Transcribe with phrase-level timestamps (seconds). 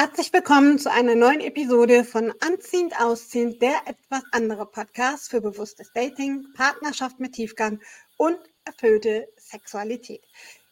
[0.00, 5.90] Herzlich willkommen zu einer neuen Episode von Anziehend Ausziehend, der etwas andere Podcast für bewusstes
[5.92, 7.80] Dating, Partnerschaft mit Tiefgang
[8.16, 10.22] und erfüllte Sexualität.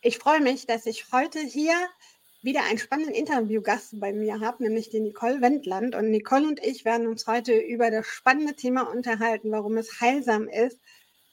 [0.00, 1.74] Ich freue mich, dass ich heute hier
[2.42, 5.96] wieder einen spannenden Interviewgast bei mir habe, nämlich die Nicole Wendland.
[5.96, 10.46] Und Nicole und ich werden uns heute über das spannende Thema unterhalten, warum es heilsam
[10.46, 10.78] ist,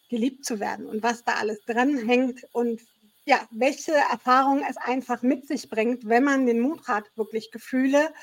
[0.10, 2.82] geliebt zu werden und was da alles dranhängt und
[3.26, 8.14] ja, welche Erfahrungen es einfach mit sich bringt, wenn man den Mut hat, wirklich Gefühle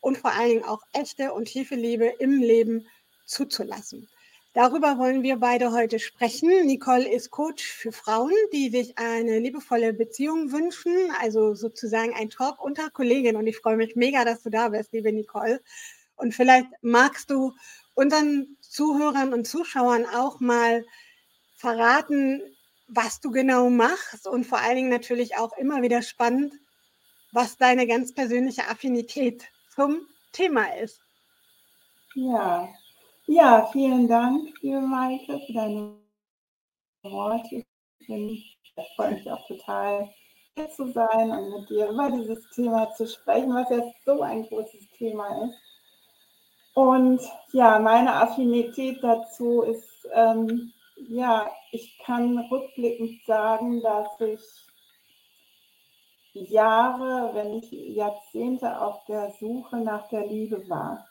[0.00, 2.86] und vor allen Dingen auch echte und tiefe Liebe im Leben
[3.24, 4.08] zuzulassen.
[4.54, 6.66] Darüber wollen wir beide heute sprechen.
[6.66, 12.62] Nicole ist Coach für Frauen, die sich eine liebevolle Beziehung wünschen, also sozusagen ein Talk
[12.62, 13.36] unter Kolleginnen.
[13.36, 15.62] Und ich freue mich mega, dass du da bist, liebe Nicole.
[16.16, 17.54] Und vielleicht magst du
[17.94, 20.84] unseren Zuhörern und Zuschauern auch mal
[21.56, 22.42] verraten,
[22.94, 26.54] was du genau machst und vor allen Dingen natürlich auch immer wieder spannend,
[27.32, 31.00] was deine ganz persönliche Affinität zum Thema ist.
[32.14, 32.68] Ja,
[33.26, 35.94] ja, vielen Dank, liebe Maike, für deine
[37.02, 37.64] Worte.
[38.00, 38.58] Ich,
[38.96, 40.10] freue mich auch total,
[40.54, 44.42] hier zu sein und mit dir über dieses Thema zu sprechen, was ja so ein
[44.42, 45.58] großes Thema ist.
[46.74, 47.20] Und
[47.52, 50.72] ja, meine Affinität dazu ist ähm,
[51.08, 54.40] ja, ich kann rückblickend sagen, dass ich
[56.34, 61.06] Jahre, wenn nicht Jahrzehnte auf der Suche nach der Liebe war.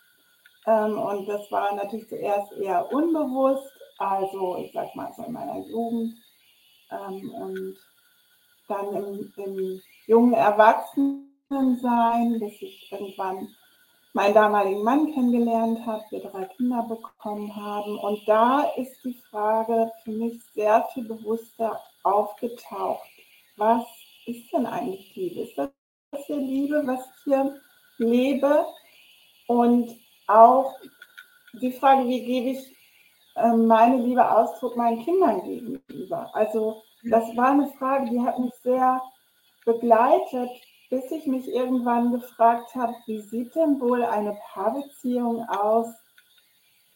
[0.66, 5.60] Ähm, und das war natürlich zuerst eher unbewusst, also ich sag mal so in meiner
[5.60, 6.16] Jugend
[6.92, 7.78] ähm, und
[8.68, 13.48] dann im, im jungen Erwachsenensein, bis ich irgendwann
[14.14, 17.98] meinen damaligen Mann kennengelernt habe, wir drei Kinder bekommen haben.
[18.00, 23.08] Und da ist die Frage für mich sehr viel bewusster aufgetaucht.
[23.58, 23.84] Was
[24.26, 25.42] ist denn eigentlich Liebe?
[25.42, 25.72] Ist das
[26.26, 27.62] hier Liebe, was ich hier
[27.98, 28.66] lebe?
[29.48, 29.96] Und
[30.28, 30.76] auch
[31.54, 32.76] die Frage, wie gebe ich
[33.36, 36.30] ähm, meine Liebe Ausdruck meinen Kindern gegenüber?
[36.34, 39.02] Also das war eine Frage, die hat mich sehr
[39.66, 40.50] begleitet
[40.92, 45.88] bis ich mich irgendwann gefragt habe, wie sieht denn wohl eine Paarbeziehung aus,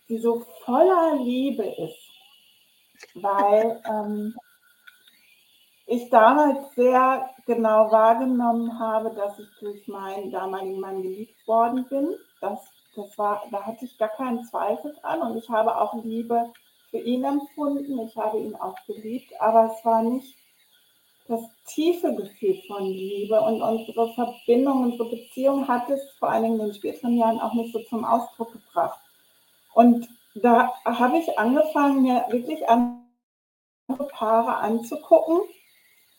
[0.09, 2.11] die so voller Liebe ist?
[3.15, 4.35] Weil ähm,
[5.87, 12.17] ich damals sehr genau wahrgenommen habe, dass ich durch meinen damaligen Mann geliebt worden bin.
[12.41, 12.59] Das,
[12.97, 16.51] das war, da hatte ich gar keinen Zweifel dran und ich habe auch Liebe
[16.89, 17.97] für ihn empfunden.
[17.99, 20.37] Ich habe ihn auch geliebt, aber es war nicht
[21.27, 26.59] das tiefe Gefühl von Liebe und unsere Verbindung, unsere Beziehung hat es vor allen Dingen
[26.59, 28.99] in den späteren Jahren auch nicht so zum Ausdruck gebracht.
[29.73, 32.99] Und da habe ich angefangen, mir wirklich andere
[34.11, 35.41] Paare anzugucken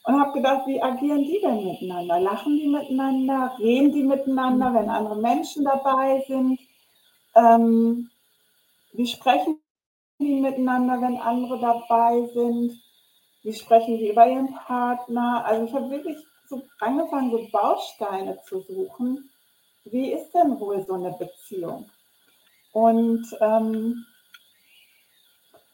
[0.04, 2.20] und habe gedacht, wie agieren die denn miteinander?
[2.20, 3.56] Lachen die miteinander?
[3.58, 6.58] Reden die miteinander, wenn andere Menschen dabei sind?
[7.34, 8.10] Ähm,
[8.92, 9.60] wie sprechen
[10.18, 12.80] die miteinander, wenn andere dabei sind?
[13.46, 15.44] Wie sprechen die über ihren Partner?
[15.44, 16.16] Also ich habe wirklich
[16.48, 19.30] so angefangen, so Bausteine zu suchen.
[19.84, 21.88] Wie ist denn wohl so eine Beziehung?
[22.72, 24.04] Und ähm,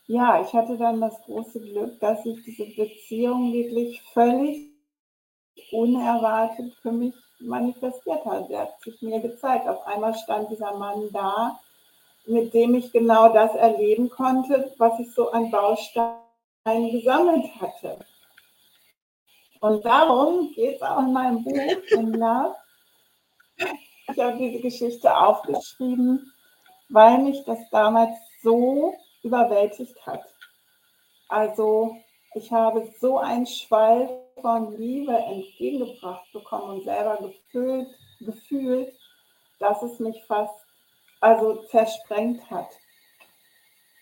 [0.07, 4.69] ja, ich hatte dann das große Glück, dass sich diese Beziehung wirklich völlig
[5.71, 8.51] unerwartet für mich manifestiert hat.
[8.51, 9.67] Der hat sich mir gezeigt.
[9.67, 11.59] Auf einmal stand dieser Mann da,
[12.27, 16.22] mit dem ich genau das erleben konnte, was ich so an Bausteinen
[16.65, 17.99] gesammelt hatte.
[19.61, 22.57] Und darum geht es auch in meinem Buch in Love.
[23.57, 26.33] Ich habe diese Geschichte aufgeschrieben,
[26.89, 30.25] weil mich das damals so überwältigt hat.
[31.29, 31.97] Also
[32.35, 34.09] ich habe so einen Schwall
[34.41, 37.89] von Liebe entgegengebracht bekommen und selber gefühlt,
[38.21, 38.93] gefühlt
[39.63, 40.55] dass es mich fast
[41.21, 42.69] also zersprengt hat.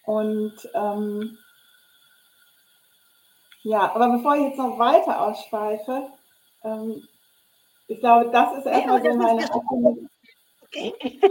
[0.07, 1.39] Und ähm,
[3.63, 6.11] ja, aber bevor ich jetzt noch weiter ausschweife,
[6.65, 7.03] ähm,
[7.89, 9.51] ich glaube, das ist erstmal so meine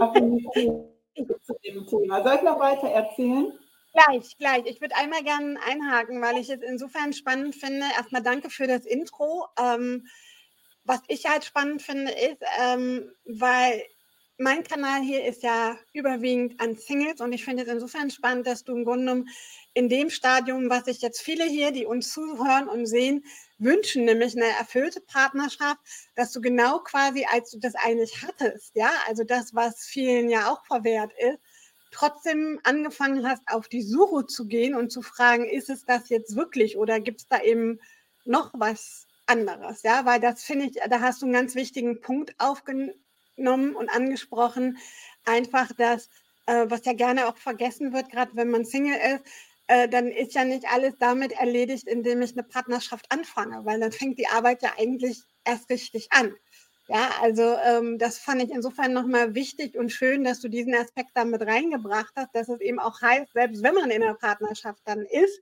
[0.00, 0.44] Affinität
[1.42, 2.22] zu dem Thema.
[2.22, 3.58] Soll ich noch weiter erzählen?
[3.92, 4.66] Gleich, gleich.
[4.66, 7.86] Ich würde einmal gerne einhaken, weil ich es insofern spannend finde.
[7.96, 9.46] Erstmal danke für das Intro.
[9.58, 10.06] Ähm,
[10.84, 13.82] was ich halt spannend finde, ist, ähm, weil
[14.40, 18.64] mein Kanal hier ist ja überwiegend an Singles und ich finde es insofern spannend, dass
[18.64, 19.28] du im Grunde genommen
[19.74, 23.22] in dem Stadium, was sich jetzt viele hier, die uns zuhören und sehen,
[23.58, 25.78] wünschen, nämlich eine erfüllte Partnerschaft,
[26.16, 30.50] dass du genau quasi, als du das eigentlich hattest, ja, also das, was vielen ja
[30.50, 31.38] auch verwehrt ist,
[31.90, 36.34] trotzdem angefangen hast, auf die Suche zu gehen und zu fragen, ist es das jetzt
[36.34, 37.78] wirklich oder gibt es da eben
[38.24, 42.34] noch was anderes, ja, weil das finde ich, da hast du einen ganz wichtigen Punkt
[42.38, 42.94] aufgenommen
[43.40, 44.78] mitgenommen und angesprochen,
[45.24, 46.08] einfach das,
[46.46, 49.24] äh, was ja gerne auch vergessen wird, gerade wenn man Single ist,
[49.66, 53.92] äh, dann ist ja nicht alles damit erledigt, indem ich eine Partnerschaft anfange, weil dann
[53.92, 56.34] fängt die Arbeit ja eigentlich erst richtig an.
[56.88, 61.10] Ja, also ähm, das fand ich insofern nochmal wichtig und schön, dass du diesen Aspekt
[61.14, 65.06] damit reingebracht hast, dass es eben auch heißt, selbst wenn man in einer Partnerschaft dann
[65.06, 65.40] ist,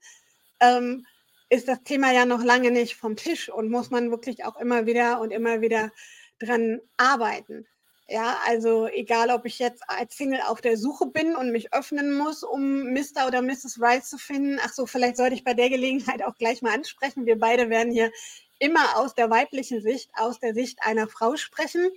[0.60, 1.06] ähm,
[1.48, 4.84] ist das Thema ja noch lange nicht vom Tisch und muss man wirklich auch immer
[4.84, 5.90] wieder und immer wieder
[6.38, 7.66] dran arbeiten.
[8.10, 12.16] Ja, also egal, ob ich jetzt als Single auf der Suche bin und mich öffnen
[12.16, 13.26] muss, um Mr.
[13.26, 13.80] oder Mrs.
[13.82, 14.58] Right zu finden.
[14.62, 17.26] Ach so, vielleicht sollte ich bei der Gelegenheit auch gleich mal ansprechen.
[17.26, 18.10] Wir beide werden hier
[18.58, 21.90] immer aus der weiblichen Sicht, aus der Sicht einer Frau sprechen.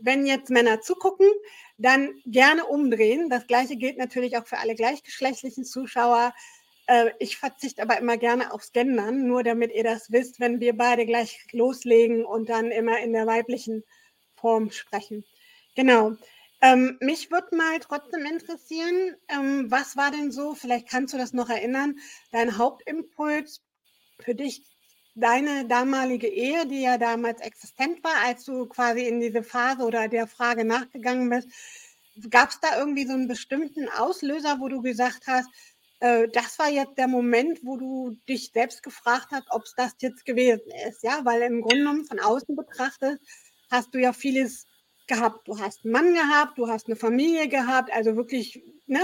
[0.00, 1.28] Wenn jetzt Männer zugucken,
[1.78, 3.28] dann gerne umdrehen.
[3.28, 6.32] Das gleiche gilt natürlich auch für alle gleichgeschlechtlichen Zuschauer.
[6.86, 10.76] Äh, ich verzichte aber immer gerne aufs Gendern, nur damit ihr das wisst, wenn wir
[10.76, 13.82] beide gleich loslegen und dann immer in der weiblichen
[14.36, 15.24] Form sprechen.
[15.76, 16.12] Genau.
[16.62, 21.32] Ähm, mich würde mal trotzdem interessieren, ähm, was war denn so, vielleicht kannst du das
[21.32, 21.96] noch erinnern,
[22.32, 23.62] dein Hauptimpuls
[24.20, 24.62] für dich,
[25.14, 30.08] deine damalige Ehe, die ja damals existent war, als du quasi in diese Phase oder
[30.08, 31.48] der Frage nachgegangen bist.
[32.30, 35.48] Gab es da irgendwie so einen bestimmten Auslöser, wo du gesagt hast,
[36.00, 39.94] äh, das war jetzt der Moment, wo du dich selbst gefragt hast, ob es das
[40.00, 43.20] jetzt gewesen ist, ja, weil im Grunde genommen von außen betrachtet
[43.70, 44.66] hast du ja vieles
[45.10, 45.46] gehabt.
[45.46, 49.02] Du hast einen Mann gehabt, du hast eine Familie gehabt, also wirklich ne,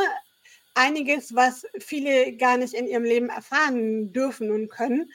[0.74, 5.10] einiges, was viele gar nicht in ihrem Leben erfahren dürfen und können.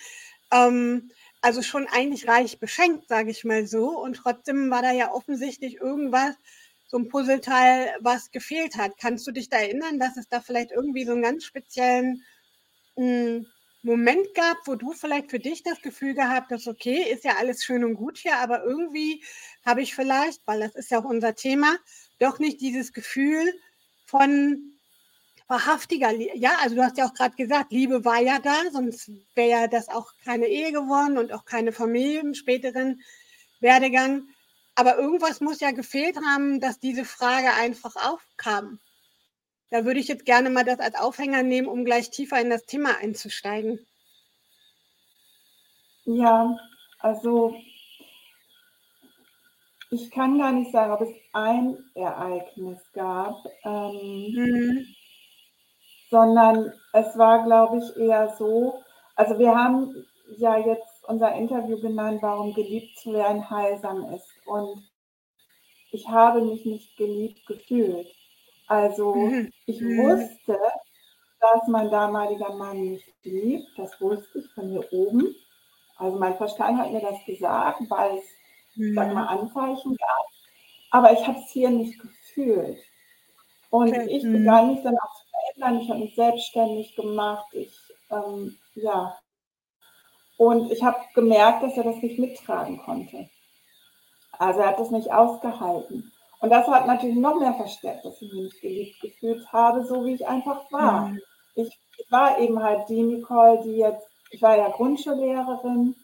[0.52, 1.10] Ähm,
[1.42, 4.00] also schon eigentlich reich beschenkt, sage ich mal so.
[4.00, 6.36] Und trotzdem war da ja offensichtlich irgendwas,
[6.86, 8.98] so ein Puzzleteil, was gefehlt hat.
[9.00, 12.24] Kannst du dich da erinnern, dass es da vielleicht irgendwie so einen ganz speziellen
[12.98, 13.48] mh, hm,
[13.84, 17.64] Moment gab, wo du vielleicht für dich das Gefühl gehabt hast, okay, ist ja alles
[17.64, 19.24] schön und gut hier, aber irgendwie
[19.66, 21.78] habe ich vielleicht, weil das ist ja auch unser Thema,
[22.20, 23.54] doch nicht dieses Gefühl
[24.06, 24.72] von
[25.48, 29.50] wahrhaftiger, ja, also du hast ja auch gerade gesagt, Liebe war ja da, sonst wäre
[29.50, 33.02] ja das auch keine Ehe geworden und auch keine Familie im späteren
[33.60, 34.28] Werdegang.
[34.76, 38.80] Aber irgendwas muss ja gefehlt haben, dass diese Frage einfach aufkam.
[39.72, 42.66] Da würde ich jetzt gerne mal das als Aufhänger nehmen, um gleich tiefer in das
[42.66, 43.80] Thema einzusteigen.
[46.04, 46.58] Ja,
[47.00, 47.56] also
[49.90, 54.86] ich kann gar nicht sagen, ob es ein Ereignis gab, ähm, mhm.
[56.10, 58.84] sondern es war, glaube ich, eher so,
[59.16, 60.06] also wir haben
[60.38, 64.30] ja jetzt unser Interview genannt, warum geliebt zu werden heilsam ist.
[64.46, 64.90] Und
[65.92, 68.08] ich habe mich nicht geliebt gefühlt.
[68.72, 69.52] Also mhm.
[69.66, 69.98] ich mhm.
[69.98, 70.58] wusste,
[71.42, 73.68] dass mein damaliger Mann mich liebt.
[73.78, 75.36] Das wusste ich von hier oben.
[75.98, 78.24] Also mein Verstand hat mir das gesagt, weil es,
[78.76, 78.96] mhm.
[78.96, 80.26] sag mal, Anzeichen gab.
[80.92, 82.80] Aber ich habe es hier nicht gefühlt.
[83.72, 84.08] Und okay.
[84.08, 84.38] ich mhm.
[84.38, 85.82] begann mich dann auch zu verändern.
[85.82, 87.48] Ich habe mich selbstständig gemacht.
[87.52, 87.78] Ich,
[88.10, 89.18] ähm, ja.
[90.38, 93.30] Und ich habe gemerkt, dass er das nicht mittragen konnte.
[94.40, 96.14] Also er hat das nicht ausgehalten.
[96.42, 100.04] Und das hat natürlich noch mehr verstärkt, dass ich mich nicht geliebt gefühlt habe, so
[100.06, 101.08] wie ich einfach war.
[101.08, 101.22] Mhm.
[101.56, 105.96] Ich, war eben halt die Nicole, die jetzt, ich war ja Grundschullehrerin,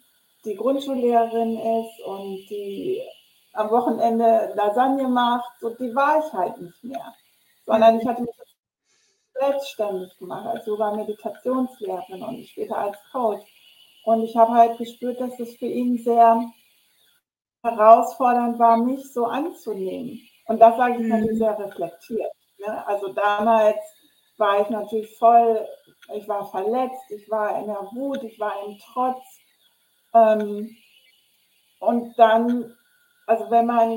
[0.45, 3.01] die Grundschullehrerin ist und die
[3.53, 7.13] am Wochenende Lasagne macht, so die war ich halt nicht mehr.
[7.65, 8.35] Sondern ich hatte mich
[9.33, 13.41] selbstständig gemacht als Yoga-Meditationslehrerin und später als Coach.
[14.03, 16.45] Und ich habe halt gespürt, dass es für ihn sehr
[17.63, 20.21] herausfordernd war, mich so anzunehmen.
[20.47, 21.09] Und das sage ich mhm.
[21.09, 22.31] natürlich sehr reflektiert.
[22.59, 22.87] Ne?
[22.87, 23.77] Also damals
[24.37, 25.67] war ich natürlich voll,
[26.13, 29.23] ich war verletzt, ich war in der Wut, ich war im Trotz.
[30.13, 30.75] Ähm,
[31.79, 32.75] und dann,
[33.25, 33.89] also wenn man,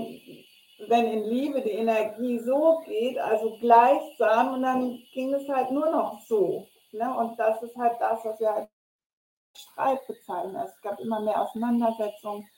[0.88, 5.90] wenn in Liebe die Energie so geht, also gleichsam, und dann ging es halt nur
[5.90, 6.66] noch so.
[6.92, 7.16] Ne?
[7.16, 8.68] Und das ist halt das, was wir als
[9.56, 10.56] Streit bezeichnen.
[10.56, 12.48] Es gab immer mehr Auseinandersetzungen.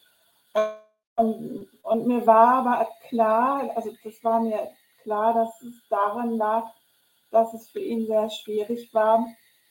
[1.23, 4.73] Und, und mir war aber klar, also das war mir
[5.05, 6.67] klar, dass es daran lag,
[7.31, 9.25] dass es für ihn sehr schwierig war,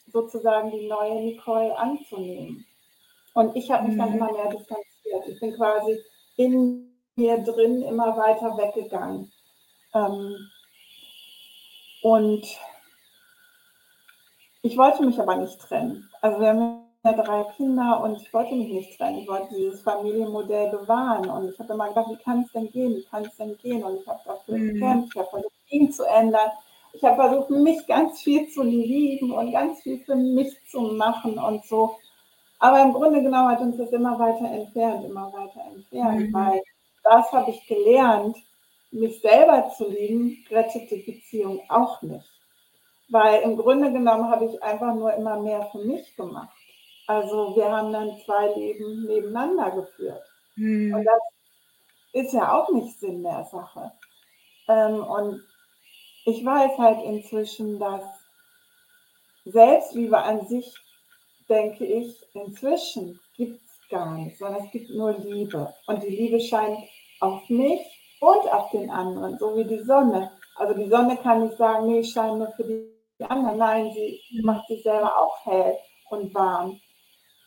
[0.08, 2.66] sozusagen die neue Nicole anzunehmen.
[3.34, 4.00] Und ich habe mich mhm.
[4.00, 5.28] dann immer mehr distanziert.
[5.28, 6.00] Ich bin quasi
[6.38, 9.30] in mir drin immer weiter weggegangen.
[9.94, 10.50] Ähm,
[12.02, 12.46] und
[14.62, 16.10] ich wollte mich aber nicht trennen.
[16.22, 19.20] Also wir haben drei Kinder und ich wollte mich nicht trennen.
[19.20, 21.30] Ich wollte dieses Familienmodell bewahren.
[21.30, 22.96] Und ich habe immer gedacht, wie kann es denn gehen?
[22.96, 23.84] Wie kann es denn gehen?
[23.84, 24.74] Und ich habe dafür mhm.
[24.74, 26.52] gekämpft, ich habe versucht, ihn zu ändern.
[26.94, 31.40] Ich habe versucht, mich ganz viel zu lieben und ganz viel für mich zu machen
[31.40, 31.98] und so.
[32.60, 36.34] Aber im Grunde genommen hat uns das immer weiter entfernt, immer weiter entfernt, mhm.
[36.34, 36.62] weil
[37.04, 38.38] das habe ich gelernt,
[38.92, 42.30] mich selber zu lieben, rettet die Beziehung auch nicht.
[43.10, 46.56] Weil im Grunde genommen habe ich einfach nur immer mehr für mich gemacht.
[47.12, 50.24] Also wir haben dann zwei Leben nebeneinander geführt.
[50.56, 50.94] Hm.
[50.94, 51.22] Und das
[52.14, 53.92] ist ja auch nicht Sinn der Sache.
[54.70, 55.44] Ähm, und
[56.24, 58.04] ich weiß halt inzwischen, dass
[59.44, 60.74] Selbstliebe an sich,
[61.50, 65.74] denke ich, inzwischen gibt es gar nicht, sondern es gibt nur Liebe.
[65.88, 66.80] Und die Liebe scheint
[67.20, 67.82] auf mich
[68.22, 70.32] und auf den anderen, so wie die Sonne.
[70.56, 73.58] Also die Sonne kann nicht sagen, nee, ich scheine nur für die anderen.
[73.58, 75.76] Nein, sie macht sich selber auch hell
[76.10, 76.80] und warm.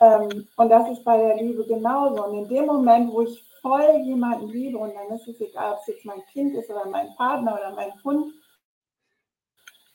[0.01, 2.25] Ähm, und das ist bei der Liebe genauso.
[2.25, 5.81] Und in dem Moment, wo ich voll jemanden liebe, und dann ist es egal, ob
[5.81, 8.35] es jetzt mein Kind ist oder mein Partner oder mein Hund,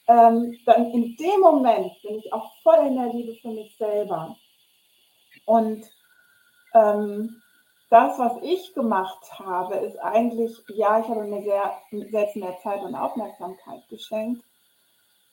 [0.08, 4.36] ähm, dann in dem Moment bin ich auch voll in der Liebe für mich selber.
[5.46, 5.86] Und
[6.74, 7.42] ähm,
[7.90, 11.74] das, was ich gemacht habe, ist eigentlich, ja, ich habe mir sehr,
[12.12, 14.44] selbst mehr Zeit und Aufmerksamkeit geschenkt.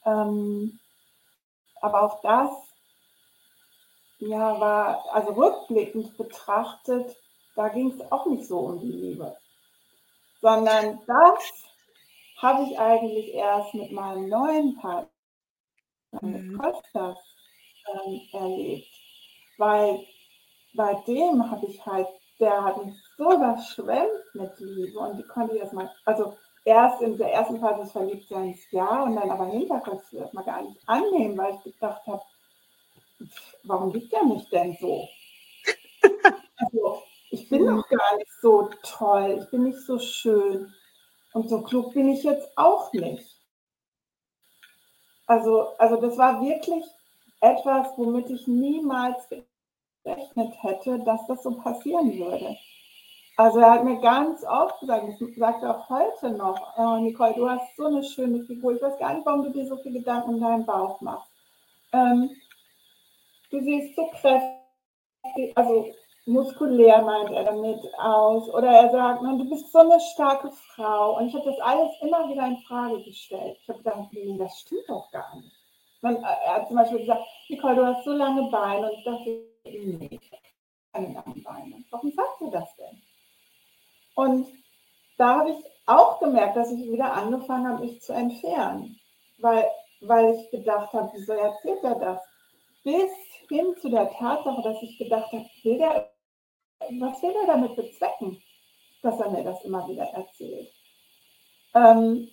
[0.05, 0.79] Ähm,
[1.81, 2.51] aber auch das,
[4.19, 7.17] ja, war, also rückblickend betrachtet,
[7.55, 9.37] da ging es auch nicht so um die Liebe,
[10.41, 11.53] sondern das
[12.39, 15.09] habe ich eigentlich erst mit meinem neuen Partner,
[16.21, 16.59] mit mhm.
[16.59, 17.19] Kostas,
[17.93, 18.89] ähm, erlebt.
[19.59, 20.07] Weil
[20.75, 22.09] bei dem habe ich halt,
[22.39, 27.17] der hat mich so überschwemmt mit Liebe und die konnte ich erstmal, also erst in
[27.17, 31.55] der ersten Phase des Verliebtseins ja und dann aber hinterkopf erstmal gar nicht annehmen, weil
[31.55, 32.23] ich gedacht habe,
[33.65, 35.09] warum liebt er mich denn so?
[36.57, 40.73] also, ich bin doch gar nicht so toll, ich bin nicht so schön.
[41.33, 43.37] Und so klug bin ich jetzt auch nicht.
[45.27, 46.85] Also, also das war wirklich
[47.41, 52.57] etwas, womit ich niemals gerechnet hätte, dass das so passieren würde.
[53.37, 57.49] Also er hat mir ganz oft gesagt, ich sage auch heute noch, oh Nicole, du
[57.51, 58.75] hast so eine schöne Figur.
[58.75, 61.31] Ich weiß gar nicht, warum du dir so viele Gedanken in deinem Bauch machst.
[61.93, 62.31] Ähm,
[63.57, 65.93] du siehst so kräftig, also
[66.27, 68.49] muskulär meint er damit aus.
[68.51, 71.19] Oder er sagt, man, du bist so eine starke Frau.
[71.19, 73.57] Und ich habe das alles immer wieder in Frage gestellt.
[73.63, 75.53] Ich habe gedacht, nee, das stimmt doch gar nicht.
[76.03, 78.91] Man, er hat zum Beispiel gesagt, Nicole, du hast so lange Beine.
[78.91, 80.43] Und ich dachte, nee, ich habe
[80.93, 81.85] keine langen Beine.
[81.91, 83.03] Warum sagt er das denn?
[84.15, 84.49] Und
[85.19, 88.99] da habe ich auch gemerkt, dass ich wieder angefangen habe, mich zu entfernen.
[89.39, 89.67] Weil,
[90.01, 92.21] weil ich gedacht habe, wieso erzählt er das?
[92.87, 93.11] Bis
[93.49, 96.09] hin zu der Tatsache, dass ich gedacht habe, will der
[97.01, 98.41] was will er damit bezwecken,
[99.03, 100.71] dass er mir das immer wieder erzählt?
[101.75, 102.29] Ähm,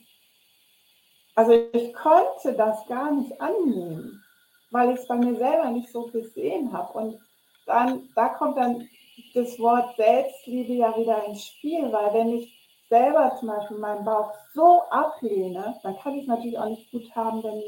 [1.33, 4.23] also ich konnte das gar nicht annehmen,
[4.69, 6.93] weil ich es bei mir selber nicht so gesehen habe.
[6.93, 7.19] Und
[7.65, 8.87] dann, da kommt dann
[9.33, 14.31] das Wort Selbstliebe ja wieder ins Spiel, weil wenn ich selber zum Beispiel meinen Bauch
[14.53, 17.63] so ablehne, dann kann ich es natürlich auch nicht gut haben, wenn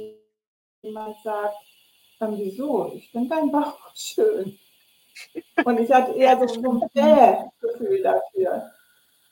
[0.84, 1.58] jemand sagt,
[2.20, 4.58] dann wieso, ich finde deinen Bauch schön.
[5.64, 8.72] Und ich hatte eher so ein Bäh-Gefühl dafür.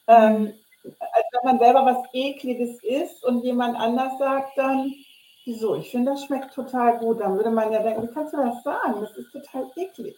[0.08, 4.94] Ähm, als wenn man selber was Ekliges isst und jemand anders sagt dann,
[5.46, 7.20] wieso, ich finde, das schmeckt total gut.
[7.20, 9.02] Dann würde man ja denken, wie kannst du das sagen?
[9.02, 10.16] Das ist total eklig.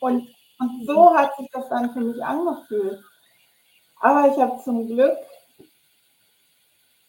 [0.00, 3.00] Und, und so hat sich das dann für mich angefühlt.
[4.00, 5.16] Aber ich habe zum Glück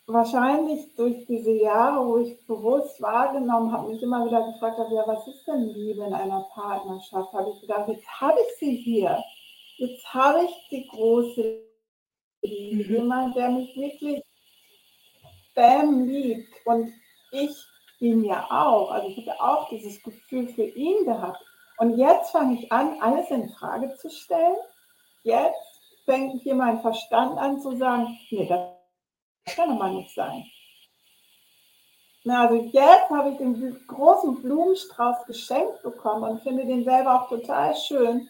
[0.08, 5.04] wahrscheinlich durch diese Jahre, wo ich bewusst wahrgenommen habe, mich immer wieder gefragt habe, ja,
[5.06, 7.34] was ist denn Liebe in einer Partnerschaft?
[7.34, 9.22] Habe ich gedacht, jetzt habe ich sie hier.
[9.78, 11.62] Jetzt habe ich die große
[12.42, 12.90] Liebe.
[12.90, 12.96] Mhm.
[12.96, 14.24] Jemand, der mich wirklich
[15.54, 16.54] bam liebt.
[16.66, 16.92] Und
[17.32, 17.52] ich
[18.00, 18.92] ihn ja auch.
[18.92, 21.44] Also ich habe auch dieses Gefühl für ihn gehabt.
[21.80, 24.56] Und jetzt fange ich an, alles in Frage zu stellen.
[25.24, 28.77] Jetzt fängt hier mein Verstand an zu sagen, nee, das
[29.56, 30.46] kann aber nicht sein.
[32.24, 37.30] Na, also jetzt habe ich den großen Blumenstrauß geschenkt bekommen und finde den selber auch
[37.30, 38.28] total schön.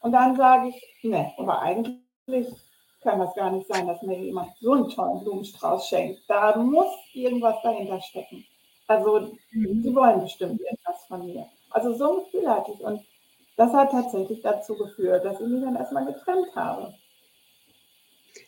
[0.00, 2.48] Und dann sage ich, ne, aber eigentlich
[3.02, 6.20] kann das gar nicht sein, dass mir jemand so einen tollen Blumenstrauß schenkt.
[6.28, 8.44] Da muss irgendwas dahinter stecken.
[8.86, 9.82] Also, mhm.
[9.82, 11.46] sie wollen bestimmt etwas von mir.
[11.70, 12.80] Also, so ein Gefühl hatte ich.
[12.80, 13.02] Und
[13.56, 16.94] das hat tatsächlich dazu geführt, dass ich mich dann erstmal getrennt habe.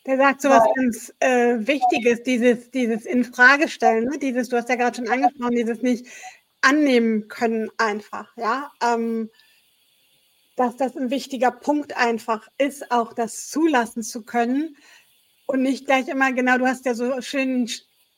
[0.06, 4.18] Der sagt so was ganz äh, Wichtiges, dieses, dieses Infragestellen, ne?
[4.18, 6.06] dieses, du hast ja gerade schon angesprochen, dieses nicht
[6.60, 8.70] annehmen können einfach, ja.
[8.82, 9.30] Ähm,
[10.56, 14.76] dass das ein wichtiger Punkt einfach ist, auch das zulassen zu können
[15.46, 17.68] und nicht gleich immer, genau, du hast ja so schön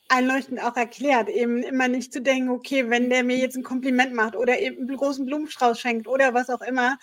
[0.09, 4.13] einleuchtend auch erklärt, eben immer nicht zu denken, okay, wenn der mir jetzt ein Kompliment
[4.13, 6.97] macht oder eben einen großen Blumenstrauß schenkt oder was auch immer,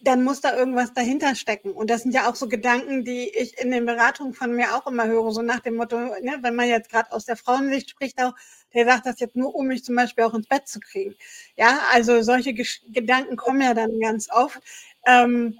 [0.00, 1.72] dann muss da irgendwas dahinter stecken.
[1.72, 4.86] Und das sind ja auch so Gedanken, die ich in den Beratungen von mir auch
[4.86, 8.20] immer höre, so nach dem Motto, ne, wenn man jetzt gerade aus der Frauensicht spricht,
[8.22, 8.34] auch,
[8.74, 11.14] der sagt das jetzt nur, um mich zum Beispiel auch ins Bett zu kriegen.
[11.56, 14.60] Ja, also solche Gesch Gedanken kommen ja dann ganz oft.
[15.06, 15.58] Ähm,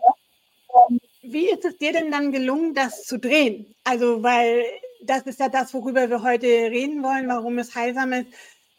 [1.23, 3.75] wie ist es dir denn dann gelungen, das zu drehen?
[3.85, 4.64] Also, weil
[5.02, 8.28] das ist ja das, worüber wir heute reden wollen, warum es heilsam ist,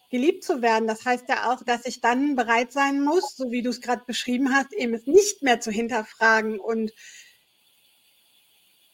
[0.09, 0.87] geliebt zu werden.
[0.87, 4.03] Das heißt ja auch, dass ich dann bereit sein muss, so wie du es gerade
[4.05, 6.91] beschrieben hast, eben es nicht mehr zu hinterfragen und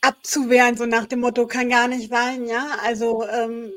[0.02, 2.78] abzuwehren, so nach dem Motto, kann gar nicht sein, ja.
[2.84, 3.72] Also ähm,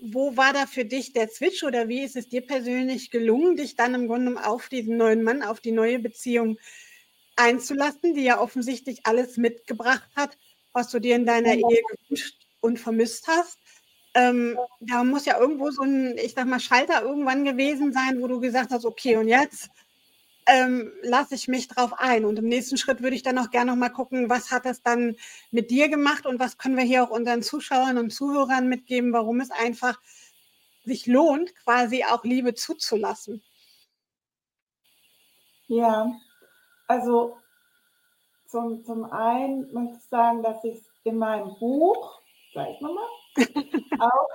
[0.00, 3.74] wo war da für dich der Switch oder wie ist es dir persönlich gelungen, dich
[3.74, 6.58] dann im Grunde auf diesen neuen Mann, auf die neue Beziehung
[7.36, 10.36] einzulassen, die ja offensichtlich alles mitgebracht hat,
[10.72, 13.58] was du dir in deiner Ehe gewünscht und vermisst hast?
[14.14, 18.28] Ähm, da muss ja irgendwo so ein, ich sag mal, Schalter irgendwann gewesen sein, wo
[18.28, 19.70] du gesagt hast, okay, und jetzt
[20.46, 22.24] ähm, lasse ich mich drauf ein.
[22.24, 24.82] Und im nächsten Schritt würde ich dann auch gerne noch mal gucken, was hat das
[24.82, 25.16] dann
[25.50, 29.40] mit dir gemacht und was können wir hier auch unseren Zuschauern und Zuhörern mitgeben, warum
[29.40, 30.00] es einfach
[30.84, 33.42] sich lohnt, quasi auch Liebe zuzulassen.
[35.66, 36.12] Ja,
[36.86, 37.38] also
[38.46, 42.20] zum, zum einen möchte ich sagen, dass ich in meinem Buch,
[42.52, 43.08] sag ich nochmal,
[43.98, 44.28] auch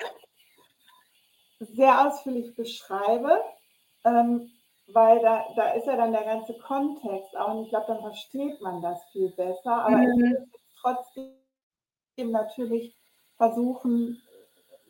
[1.59, 3.41] sehr ausführlich beschreibe,
[4.05, 4.51] ähm,
[4.87, 8.61] weil da, da ist ja dann der ganze Kontext auch und ich glaube, dann versteht
[8.61, 9.83] man das viel besser.
[9.85, 10.03] Aber mhm.
[10.03, 10.47] ich will
[10.81, 12.95] trotzdem natürlich
[13.37, 14.21] versuchen,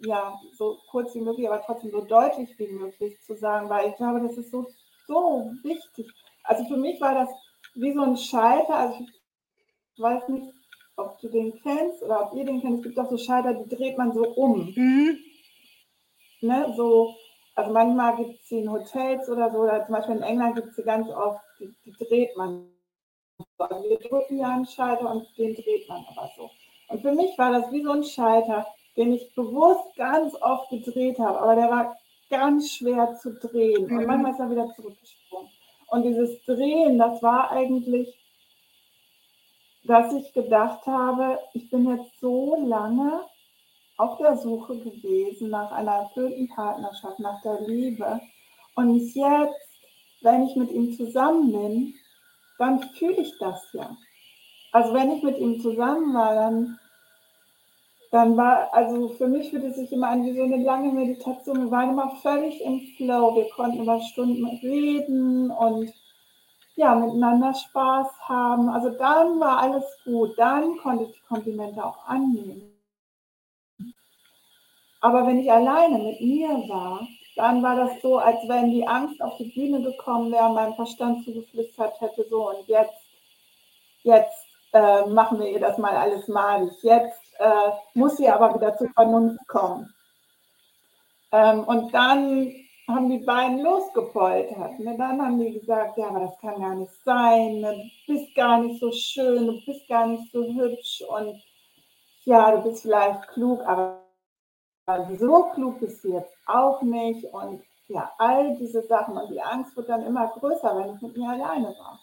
[0.02, 3.96] ja, so kurz wie möglich, aber trotzdem so deutlich wie möglich zu sagen, weil ich
[3.98, 4.68] glaube, das ist so,
[5.08, 6.10] so wichtig.
[6.44, 7.30] Also für mich war das
[7.76, 10.54] wie so ein Schalter, also ich weiß nicht,
[11.00, 12.78] ob du den kennst oder ob ihr den kennt.
[12.78, 14.74] Es gibt auch so Schalter, die dreht man so um.
[14.76, 15.18] Mhm.
[16.42, 17.16] Ne, so,
[17.56, 20.70] also manchmal gibt es sie in Hotels oder so, oder zum Beispiel in England gibt
[20.70, 22.70] es sie ganz oft, die, die dreht man.
[23.58, 26.50] Also wir drücken ja einen Schalter und den dreht man aber so.
[26.90, 28.66] Und für mich war das wie so ein Schalter,
[28.98, 31.98] den ich bewusst ganz oft gedreht habe, aber der war
[32.30, 33.86] ganz schwer zu drehen.
[33.86, 34.06] Und mhm.
[34.06, 35.50] manchmal ist er wieder zurückgesprungen.
[35.88, 38.16] Und dieses Drehen, das war eigentlich
[39.90, 43.24] dass ich gedacht habe, ich bin jetzt so lange
[43.98, 48.22] auf der Suche gewesen nach einer erfüllten Partnerschaft, nach der Liebe.
[48.76, 49.82] Und jetzt,
[50.22, 51.96] wenn ich mit ihm zusammen bin,
[52.60, 53.98] dann fühle ich das ja.
[54.72, 56.78] Also wenn ich mit ihm zusammen war, dann,
[58.12, 61.64] dann war, also für mich fühlte es sich immer an wie so eine lange Meditation.
[61.64, 63.36] Wir waren immer völlig im Flow.
[63.36, 65.92] Wir konnten über Stunden reden und
[66.80, 68.70] ja, miteinander Spaß haben.
[68.70, 70.40] Also dann war alles gut.
[70.40, 72.74] Dann konnte ich die Komplimente auch annehmen.
[75.02, 79.22] Aber wenn ich alleine mit mir war, dann war das so, als wenn die Angst
[79.22, 83.02] auf die Bühne gekommen wäre, meinem Verstand zugeflüstert hätte, so und jetzt,
[84.04, 86.72] jetzt äh, machen wir ihr das mal alles malig.
[86.82, 89.94] Jetzt äh, muss sie aber wieder zur Vernunft kommen.
[91.34, 92.54] Ähm, und dann
[92.90, 94.80] haben die beiden losgepoltert.
[94.80, 94.96] Ne?
[94.98, 97.90] Dann haben die gesagt, ja, aber das kann gar nicht sein, ne?
[98.08, 101.42] du bist gar nicht so schön, du bist gar nicht so hübsch und
[102.26, 104.02] ja, du bist vielleicht klug, aber
[105.18, 109.76] so klug bist du jetzt auch nicht und ja, all diese Sachen und die Angst
[109.76, 112.00] wird dann immer größer, wenn ich mit mir alleine war.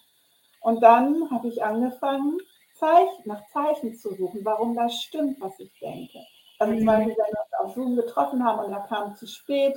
[0.61, 2.39] Und dann habe ich angefangen,
[2.75, 6.19] Zeichen, nach Zeichen zu suchen, warum das stimmt, was ich denke.
[6.59, 6.87] Also zum mhm.
[6.87, 9.77] Beispiel, wenn wir uns auf Zoom getroffen haben und er kam zu spät,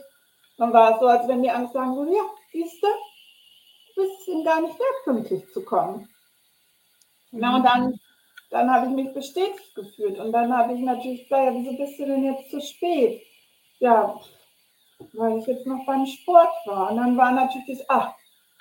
[0.60, 2.88] dann war es so, als wenn die Angst sagen würde, ja, siehst du,
[3.96, 6.10] du bist ihm gar nicht wert, pünktlich zu kommen.
[7.32, 7.40] Mhm.
[7.40, 8.00] Na, und dann,
[8.50, 10.20] dann habe ich mich bestätigt gefühlt.
[10.20, 13.22] Und dann habe ich natürlich gesagt, ja, wieso bist du denn jetzt zu spät?
[13.80, 14.20] Ja,
[15.14, 16.92] weil ich jetzt noch beim Sport war.
[16.92, 18.14] Und dann war natürlich das, ach,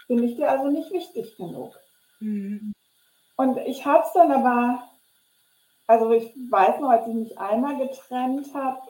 [0.07, 1.77] bin ich dir also nicht wichtig genug.
[2.21, 2.73] Mhm.
[3.37, 4.89] Und ich habe es dann aber,
[5.89, 8.81] also ich weiß noch, als ich mich einmal getrennt habe,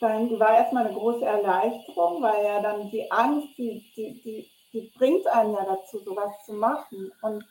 [0.00, 4.92] dann war erstmal eine große Erleichterung, weil ja dann die Angst, die, die, die, die
[4.96, 7.10] bringt einen ja dazu, sowas zu machen.
[7.22, 7.44] Und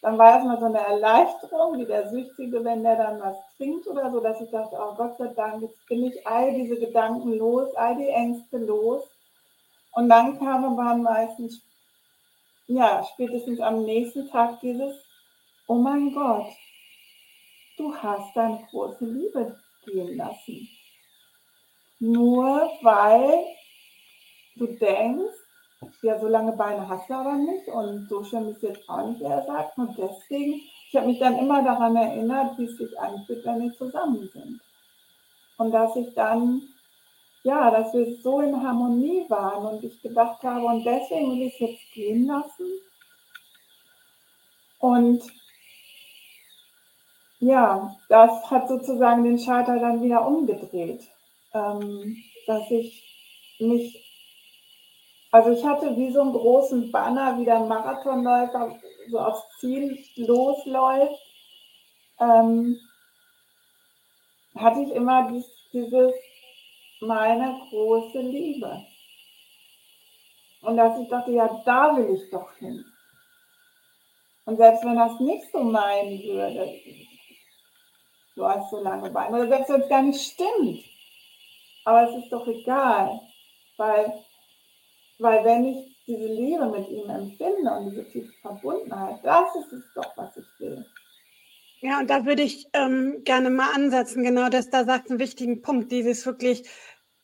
[0.00, 4.12] dann war erstmal so eine Erleichterung, wie der Süchtige, wenn der dann was trinkt oder
[4.12, 7.74] so, dass ich dachte, oh Gott sei Dank, jetzt bin ich all diese Gedanken los,
[7.74, 9.02] all die Ängste los.
[9.92, 11.60] Und dann kam aber meistens,
[12.68, 14.94] ja, spätestens am nächsten Tag dieses,
[15.66, 16.46] oh mein Gott,
[17.76, 20.68] du hast deine große Liebe gehen lassen
[22.00, 23.44] nur weil
[24.56, 25.34] du denkst,
[26.02, 29.22] ja, so lange Beine hast du aber nicht und so schön ist jetzt auch nicht,
[29.22, 29.78] er sagt.
[29.78, 33.72] Und deswegen, ich habe mich dann immer daran erinnert, wie es sich anfühlt, wenn wir
[33.74, 34.60] zusammen sind.
[35.56, 36.62] Und dass ich dann,
[37.42, 41.54] ja, dass wir so in Harmonie waren und ich gedacht habe, und deswegen will ich
[41.54, 42.66] es jetzt gehen lassen.
[44.78, 45.22] Und
[47.40, 51.08] ja, das hat sozusagen den Schalter dann wieder umgedreht,
[51.54, 54.04] ähm, dass ich mich,
[55.30, 58.78] also ich hatte wie so einen großen Banner, wie der Marathonläufer
[59.10, 61.20] so aufs Ziel losläuft,
[62.20, 62.76] ähm,
[64.56, 66.12] hatte ich immer dies, dieses
[67.00, 68.84] meine große Liebe.
[70.62, 72.84] Und dass ich dachte, ja, da will ich doch hin.
[74.44, 76.80] Und selbst wenn das nicht so meinen würde,
[78.34, 80.84] du hast so lange Beine, oder selbst wenn es gar nicht stimmt,
[81.88, 83.18] aber es ist doch egal,
[83.78, 84.12] weil,
[85.18, 89.84] weil wenn ich diese Liebe mit ihm empfinde und diese tiefe Verbundenheit, das ist es
[89.94, 90.84] doch, was ich will.
[91.80, 95.62] Ja, und da würde ich ähm, gerne mal ansetzen, genau das, da sagt einen wichtigen
[95.62, 96.68] Punkt, dieses wirklich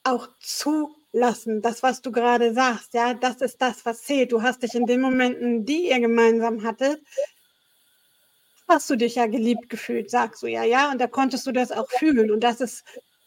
[0.03, 4.33] auch zulassen, das, was du gerade sagst, ja, das ist das, was zählt.
[4.33, 7.03] Du hast dich in den Momenten, die ihr gemeinsam hattet,
[8.67, 11.71] hast du dich ja geliebt gefühlt, sagst du ja, ja, und da konntest du das
[11.71, 12.31] auch fühlen.
[12.31, 12.83] Und das ist,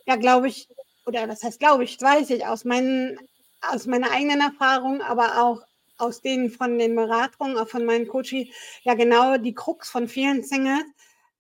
[0.08, 0.68] ja, glaube ich,
[1.08, 3.18] oder das heißt, glaube ich, weiß ich aus, meinen,
[3.62, 5.62] aus meiner eigenen Erfahrung, aber auch
[5.98, 8.48] aus denen von den Beratungen, auch von meinen Coaches,
[8.84, 10.86] ja genau die Krux von vielen Singles,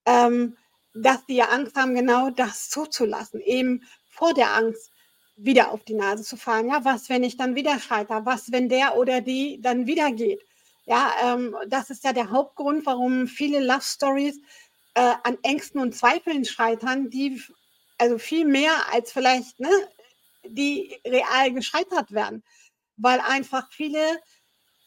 [0.05, 0.57] ähm,
[0.93, 4.91] dass die ja Angst haben, genau das zuzulassen, eben vor der Angst
[5.35, 6.69] wieder auf die Nase zu fallen.
[6.69, 8.25] Ja, was, wenn ich dann wieder scheitere?
[8.25, 10.41] Was, wenn der oder die dann wieder geht?
[10.85, 14.39] Ja, ähm, das ist ja der Hauptgrund, warum viele Love Stories
[14.95, 17.39] äh, an Ängsten und Zweifeln scheitern, die
[17.97, 19.69] also viel mehr als vielleicht, ne,
[20.45, 22.43] die real gescheitert werden,
[22.95, 23.99] weil einfach viele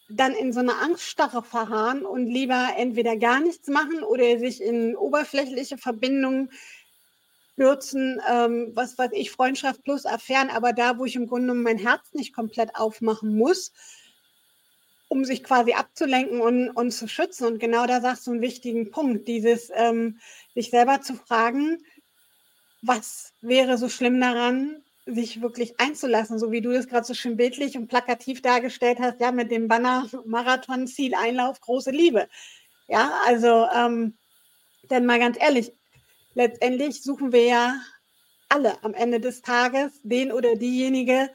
[0.09, 4.97] dann in so einer Angststarre verharren und lieber entweder gar nichts machen oder sich in
[4.97, 6.51] oberflächliche Verbindungen
[7.61, 11.77] stürzen, ähm, was weiß ich, Freundschaft plus Affären, aber da, wo ich im Grunde mein
[11.77, 13.73] Herz nicht komplett aufmachen muss,
[15.09, 17.47] um sich quasi abzulenken und, und zu schützen.
[17.47, 20.21] Und genau da sagst du einen wichtigen Punkt, dieses ähm,
[20.55, 21.85] sich selber zu fragen,
[22.83, 27.37] was wäre so schlimm daran, sich wirklich einzulassen, so wie du das gerade so schön
[27.37, 32.29] bildlich und plakativ dargestellt hast, ja, mit dem Banner Marathon, Ziel, Einlauf, große Liebe.
[32.89, 34.17] Ja, also, ähm,
[34.91, 35.73] denn mal ganz ehrlich,
[36.35, 37.81] letztendlich suchen wir ja
[38.49, 41.31] alle am Ende des Tages den oder diejenige,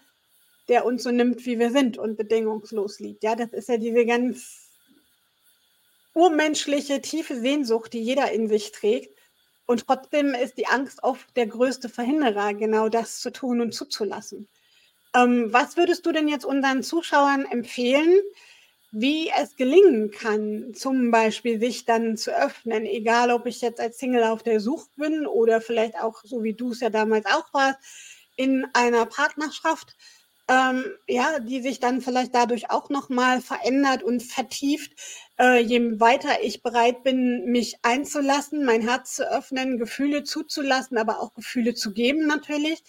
[0.68, 3.24] der uns so nimmt, wie wir sind und bedingungslos liebt.
[3.24, 4.70] Ja, das ist ja diese ganz
[6.14, 9.14] urmenschliche, tiefe Sehnsucht, die jeder in sich trägt.
[9.65, 14.47] Und trotzdem ist die Angst oft der größte Verhinderer, genau das zu tun und zuzulassen.
[15.15, 18.19] Ähm, was würdest du denn jetzt unseren Zuschauern empfehlen,
[18.91, 23.97] wie es gelingen kann, zum Beispiel sich dann zu öffnen, egal ob ich jetzt als
[23.97, 27.54] Single auf der Suche bin oder vielleicht auch, so wie du es ja damals auch
[27.54, 27.80] warst,
[28.38, 29.97] in einer Partnerschaft,
[30.48, 34.92] ähm, ja, die sich dann vielleicht dadurch auch nochmal verändert und vertieft,
[35.40, 41.20] äh, je weiter ich bereit bin, mich einzulassen, mein Herz zu öffnen, Gefühle zuzulassen, aber
[41.20, 42.84] auch Gefühle zu geben natürlich.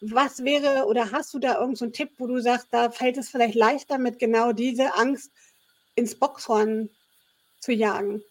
[0.00, 3.28] Was wäre oder hast du da irgendeinen so Tipp, wo du sagst, da fällt es
[3.30, 5.30] vielleicht leichter, mit genau diese Angst
[5.94, 6.90] ins Boxhorn
[7.60, 8.22] zu jagen?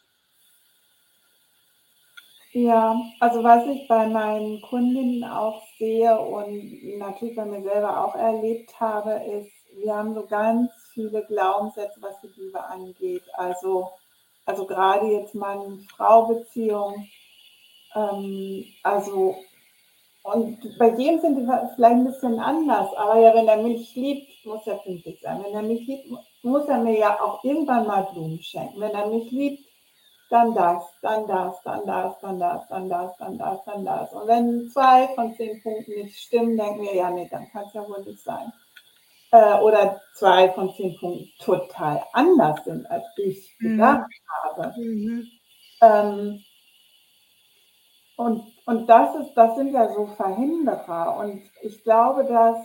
[2.53, 8.15] Ja, also was ich bei meinen Kundinnen auch sehe und natürlich bei mir selber auch
[8.15, 13.23] erlebt habe, ist, wir haben so ganz viele Glaubenssätze, was die Liebe angeht.
[13.35, 13.89] Also,
[14.45, 17.07] also gerade jetzt Mann-Frau-Beziehung.
[17.95, 19.35] Ähm, also,
[20.23, 24.45] und bei jedem sind die vielleicht ein bisschen anders, aber ja, wenn er mich liebt,
[24.45, 25.41] muss er pünktlich sein.
[25.43, 26.09] Wenn er mich liebt,
[26.43, 28.79] muss er mir ja auch irgendwann mal Blumen schenken.
[28.81, 29.70] Wenn er mich liebt,
[30.31, 34.13] dann das, dann das, dann das, dann das, dann das, dann das, dann das.
[34.13, 37.73] Und wenn zwei von zehn Punkten nicht stimmen, denken wir, ja, nee, dann kann es
[37.73, 38.51] ja wohl nicht sein.
[39.31, 43.71] Äh, oder zwei von zehn Punkten total anders sind, als ich mhm.
[43.71, 44.09] gedacht
[44.43, 44.73] habe.
[44.77, 45.27] Mhm.
[45.81, 46.43] Ähm,
[48.15, 51.17] und, und das ist, das sind ja so Verhinderer.
[51.17, 52.57] Und ich glaube, dass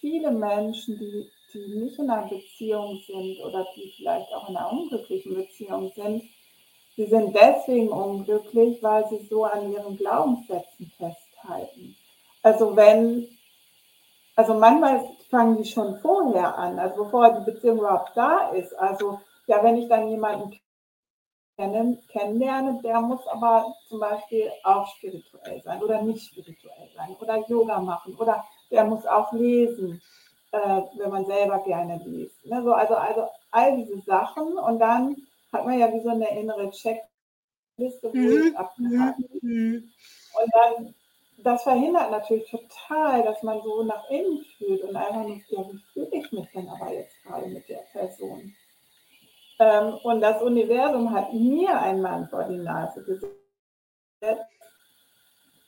[0.00, 4.70] viele Menschen, die, die nicht in einer Beziehung sind oder die vielleicht auch in einer
[4.70, 6.24] unglücklichen Beziehung sind,
[7.00, 11.96] Sie sind deswegen unglücklich, weil sie so an ihren Glaubenssätzen festhalten.
[12.42, 13.26] Also wenn,
[14.36, 18.78] also manchmal fangen die schon vorher an, also bevor die Beziehung überhaupt da ist.
[18.78, 20.60] Also ja, wenn ich dann jemanden
[21.56, 27.80] kennenlerne, der muss aber zum Beispiel auch spirituell sein oder nicht spirituell sein oder Yoga
[27.80, 30.02] machen oder der muss auch lesen,
[30.52, 32.44] äh, wenn man selber gerne liest.
[32.44, 32.62] Ne?
[32.62, 35.16] So, also, also all diese Sachen und dann
[35.52, 38.56] hat man ja wie so eine innere Checkliste, wo mhm.
[38.56, 39.90] abgehakt mhm.
[40.32, 40.94] Und dann,
[41.38, 45.78] das verhindert natürlich total, dass man so nach innen fühlt und einfach nicht, ja, wie
[45.92, 48.54] fühle ich mich denn aber jetzt gerade mit der Person?
[49.58, 53.36] Ähm, und das Universum hat mir einen Mann vor die Nase gesetzt,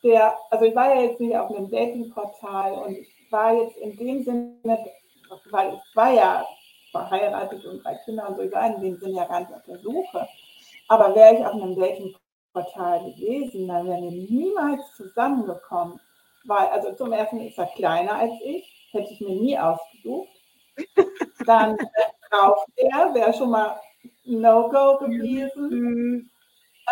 [0.03, 3.97] der, also ich war ja jetzt nicht auf einem Datingportal und ich war jetzt in
[3.97, 4.85] dem Sinne,
[5.51, 6.47] weil ich war ja
[6.93, 9.65] verheiratet und drei Kinder und so, ich war in dem Sinne ja gar nicht auf
[9.65, 10.29] der Suche.
[10.89, 15.99] Aber wäre ich auf einem Datingportal gewesen, dann wären wir niemals zusammengekommen.
[16.45, 20.29] Weil, also zum ersten ist er kleiner als ich, hätte ich mir nie ausgesucht.
[21.47, 21.77] Dann
[22.33, 23.81] raucht er, wäre schon mal
[24.25, 25.71] No-Go gewesen.
[25.71, 26.31] Mhm.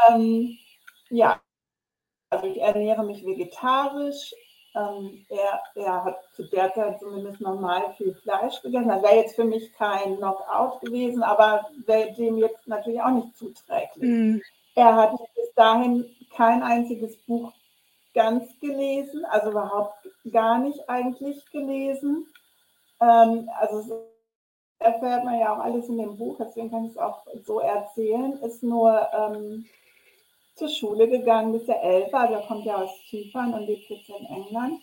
[0.08, 0.58] Ähm,
[1.10, 1.40] ja,
[2.30, 4.32] also ich ernähre mich vegetarisch.
[4.74, 8.88] Ähm, er, er hat zu der Zeit zumindest normal viel Fleisch gegessen.
[8.88, 13.36] Das wäre jetzt für mich kein Knockout gewesen, aber wäre dem jetzt natürlich auch nicht
[13.36, 14.02] zuträglich.
[14.02, 14.42] Mhm.
[14.76, 16.06] Er hat bis dahin
[16.36, 17.52] kein einziges Buch
[18.14, 22.26] ganz gelesen, also überhaupt gar nicht eigentlich gelesen.
[23.00, 24.06] Ähm, also
[24.78, 28.38] erfährt man ja auch alles in dem Buch, deswegen kann ich es auch so erzählen.
[28.42, 29.66] Ist nur ähm,
[30.60, 32.28] zur Schule gegangen, bis er elf war.
[32.28, 34.80] Der kommt ja aus Zypern und lebt jetzt in England.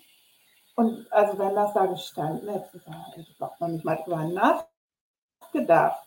[0.76, 6.06] Und also wenn das da gestanden hätte, hätte ich doch noch nicht mal drüber nachgedacht.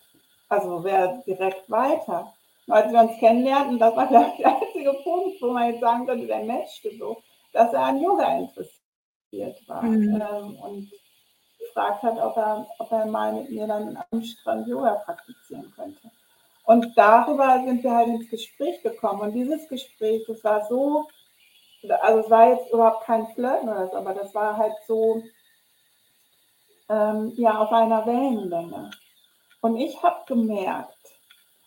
[0.49, 2.35] Also wäre direkt weiter.
[2.67, 6.27] Und als wir uns kennenlernten, das war der einzige Punkt, wo man jetzt sagen könnte,
[6.27, 9.83] der matchte so, dass er an Yoga interessiert war.
[9.83, 10.21] Mhm.
[10.21, 10.91] Ähm, und
[11.59, 16.11] gefragt hat, ob er, ob er mal mit mir dann am Strand Yoga praktizieren könnte.
[16.71, 19.23] Und darüber sind wir halt ins Gespräch gekommen.
[19.23, 21.09] Und dieses Gespräch, das war so,
[22.01, 25.21] also es war jetzt überhaupt kein Flirten oder so, aber das war halt so,
[26.89, 28.89] ähm, ja, auf einer Wellenlänge.
[29.63, 30.95] Und ich habe gemerkt,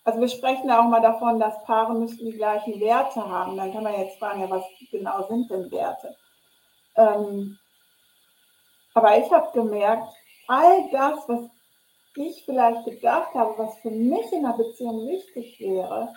[0.06, 3.58] also wir sprechen ja auch mal davon, dass Paare müssten die gleichen Werte haben.
[3.58, 6.16] Dann kann man jetzt fragen, ja, was genau sind denn Werte?
[6.96, 7.60] Ähm,
[8.94, 10.14] aber ich habe gemerkt,
[10.48, 11.50] all das, was
[12.16, 16.14] ich vielleicht gedacht habe, was für mich in einer Beziehung wichtig wäre,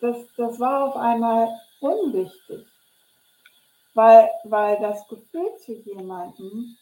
[0.00, 1.48] das, das war auf einmal
[1.80, 2.66] unwichtig.
[3.94, 6.76] Weil, weil das Gefühl zu jemandem,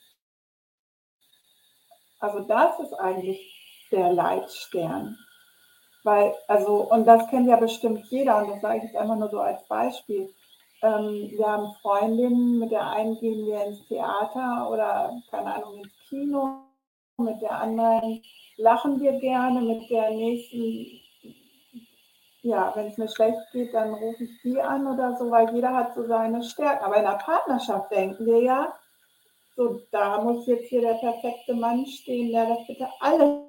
[2.20, 5.16] also das ist eigentlich der Leitstern.
[6.04, 9.30] Weil, also, und das kennt ja bestimmt jeder, und das sage ich jetzt einfach nur
[9.30, 10.32] so als Beispiel.
[10.82, 15.92] Ähm, wir haben Freundinnen, mit der einen gehen wir ins Theater oder, keine Ahnung, ins
[16.08, 16.67] Kino
[17.18, 18.22] mit der anderen
[18.56, 20.86] lachen wir gerne, mit der nächsten,
[22.42, 25.74] ja, wenn es mir schlecht geht, dann rufe ich die an oder so, weil jeder
[25.74, 26.84] hat so seine Stärken.
[26.84, 28.72] Aber in der Partnerschaft denken wir ja,
[29.56, 33.42] so, da muss jetzt hier der perfekte Mann stehen, der das bitte alles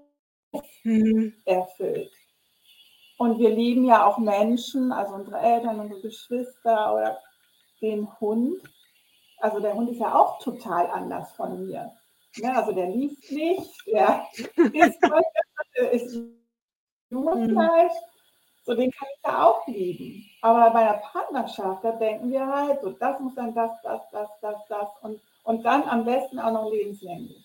[0.84, 1.36] mhm.
[1.45, 2.12] erfüllt.
[3.19, 7.19] Und wir lieben ja auch Menschen, also unsere Eltern, unsere Geschwister oder
[7.82, 8.62] den Hund.
[9.39, 11.91] Also der Hund ist ja auch total anders von mir.
[12.36, 14.28] Ja, also der liest nicht, der
[17.10, 17.52] nur mhm.
[17.52, 17.94] Fleisch.
[18.65, 20.30] So, den kann ich ja auch lieben.
[20.42, 24.30] Aber bei der Partnerschaft, da denken wir halt, so, das muss dann das, das, das,
[24.42, 27.44] das, das und, und dann am besten auch noch lebenslänglich.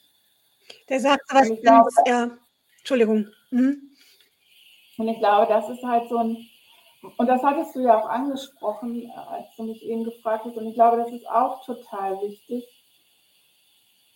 [0.89, 2.31] Der sagt was, glaube, ja,
[2.79, 3.29] Entschuldigung.
[3.51, 3.91] Mhm.
[4.99, 6.37] Und ich glaube, das ist halt so ein,
[7.17, 10.75] und das hattest du ja auch angesprochen, als du mich eben gefragt hast, und ich
[10.75, 12.65] glaube, das ist auch total wichtig,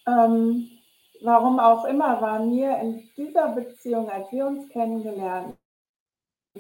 [0.08, 0.68] ähm,
[1.22, 5.56] warum auch immer, war mir in dieser Beziehung, als wir uns kennengelernt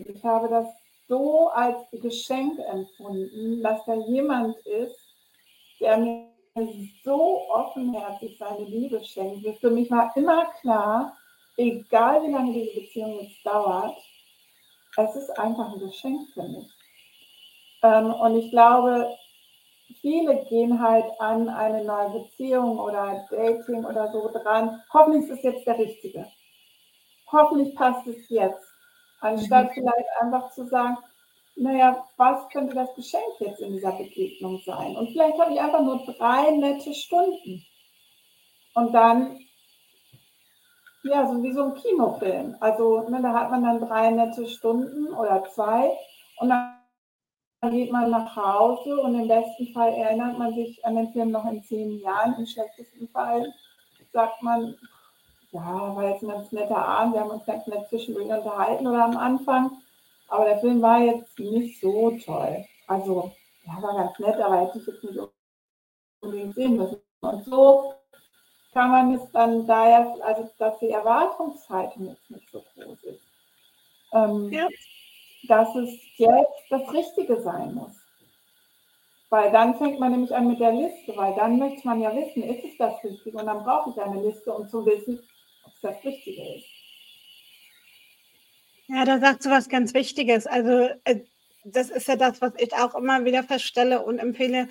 [0.06, 0.66] ich habe das
[1.08, 4.96] so als Geschenk empfunden, dass da jemand ist,
[5.80, 6.28] der mir
[7.04, 9.46] so offenherzig seine Liebe schenkt.
[9.60, 11.16] Für mich war immer klar,
[11.56, 13.96] egal wie lange diese Beziehung jetzt dauert,
[14.96, 16.68] es ist einfach ein Geschenk für mich.
[17.82, 19.16] Ähm, und ich glaube,
[20.00, 24.82] viele gehen halt an eine neue Beziehung oder Dating oder so dran.
[24.92, 26.26] Hoffentlich ist es jetzt der richtige.
[27.30, 28.64] Hoffentlich passt es jetzt.
[29.20, 29.74] Anstatt mhm.
[29.74, 30.96] vielleicht einfach zu sagen,
[31.56, 34.96] naja, was könnte das Geschenk jetzt in dieser Begegnung sein?
[34.96, 37.64] Und vielleicht habe ich einfach nur drei nette Stunden.
[38.74, 39.40] Und dann,
[41.02, 42.56] ja, so wie so ein Kinofilm.
[42.60, 45.90] Also ne, da hat man dann drei nette Stunden oder zwei.
[46.38, 46.77] Und dann
[47.60, 51.32] dann geht man nach Hause und im besten Fall erinnert man sich an den Film
[51.32, 52.34] noch in zehn Jahren.
[52.38, 53.52] Im schlechtesten Fall
[54.12, 54.76] sagt man,
[55.50, 59.04] ja, war jetzt ein ganz netter Abend, wir haben uns ganz nett zwischendurch unterhalten oder
[59.04, 59.82] am Anfang.
[60.28, 62.64] Aber der Film war jetzt nicht so toll.
[62.86, 63.32] Also,
[63.64, 65.18] ja, war ganz nett, aber hätte ich jetzt nicht
[66.20, 67.00] unbedingt sehen müssen.
[67.20, 67.94] Und so
[68.72, 73.22] kann man es dann daher, also dass die Erwartungshaltung jetzt nicht so groß ist.
[74.12, 74.68] Ähm, ja
[75.48, 77.92] dass es jetzt das Richtige sein muss.
[79.30, 82.42] Weil dann fängt man nämlich an mit der Liste, weil dann möchte man ja wissen,
[82.42, 83.36] ist es das Richtige?
[83.36, 85.20] Und dann brauche ich eine Liste, um zu wissen,
[85.64, 86.66] ob es das Richtige ist.
[88.86, 90.46] Ja, da sagst du was ganz Wichtiges.
[90.46, 91.20] Also äh,
[91.64, 94.68] das ist ja das, was ich auch immer wieder feststelle und empfehle.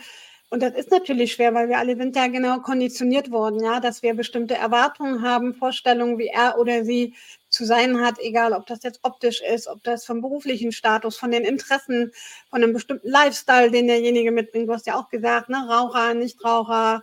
[0.49, 4.01] Und das ist natürlich schwer, weil wir alle sind ja genau konditioniert worden, ja, dass
[4.01, 7.13] wir bestimmte Erwartungen haben, Vorstellungen, wie er oder sie
[7.57, 11.31] zu sein hat, egal ob das jetzt optisch ist, ob das vom beruflichen Status, von
[11.31, 12.11] den Interessen,
[12.49, 14.69] von einem bestimmten Lifestyle, den derjenige mitbringt.
[14.69, 17.01] Du hast ja auch gesagt, ne, Raucher, Nichtraucher,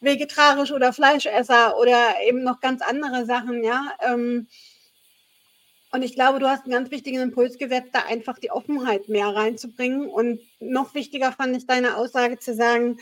[0.00, 3.92] vegetarisch oder Fleischesser oder eben noch ganz andere Sachen, ja.
[4.00, 4.48] Ähm,
[5.92, 9.26] und ich glaube, du hast einen ganz wichtigen Impuls gesetzt, da einfach die Offenheit mehr
[9.26, 10.08] reinzubringen.
[10.08, 12.98] Und noch wichtiger fand ich deine Aussage zu sagen,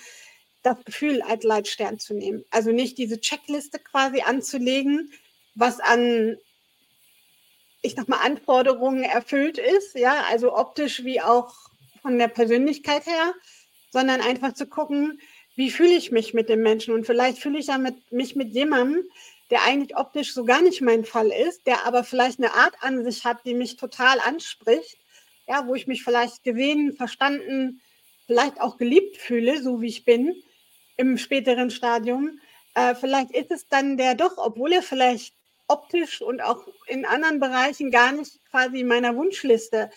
[0.62, 2.44] das Gefühl als Leitstern zu nehmen.
[2.50, 5.12] Also nicht diese Checkliste quasi anzulegen,
[5.54, 6.36] was an,
[7.82, 11.54] ich sag mal, Anforderungen erfüllt ist, ja, also optisch wie auch
[12.02, 13.34] von der Persönlichkeit her,
[13.90, 15.20] sondern einfach zu gucken,
[15.56, 16.94] wie fühle ich mich mit dem Menschen?
[16.94, 19.02] Und vielleicht fühle ich ja mit, mich mit jemandem,
[19.50, 23.04] der eigentlich optisch so gar nicht mein Fall ist, der aber vielleicht eine Art an
[23.04, 24.98] sich hat, die mich total anspricht,
[25.48, 27.80] ja, wo ich mich vielleicht gesehen, verstanden,
[28.26, 30.34] vielleicht auch geliebt fühle, so wie ich bin
[30.96, 32.38] im späteren Stadium.
[32.74, 35.34] Äh, vielleicht ist es dann der doch, obwohl er vielleicht
[35.68, 39.90] optisch und auch in anderen Bereichen gar nicht quasi meiner Wunschliste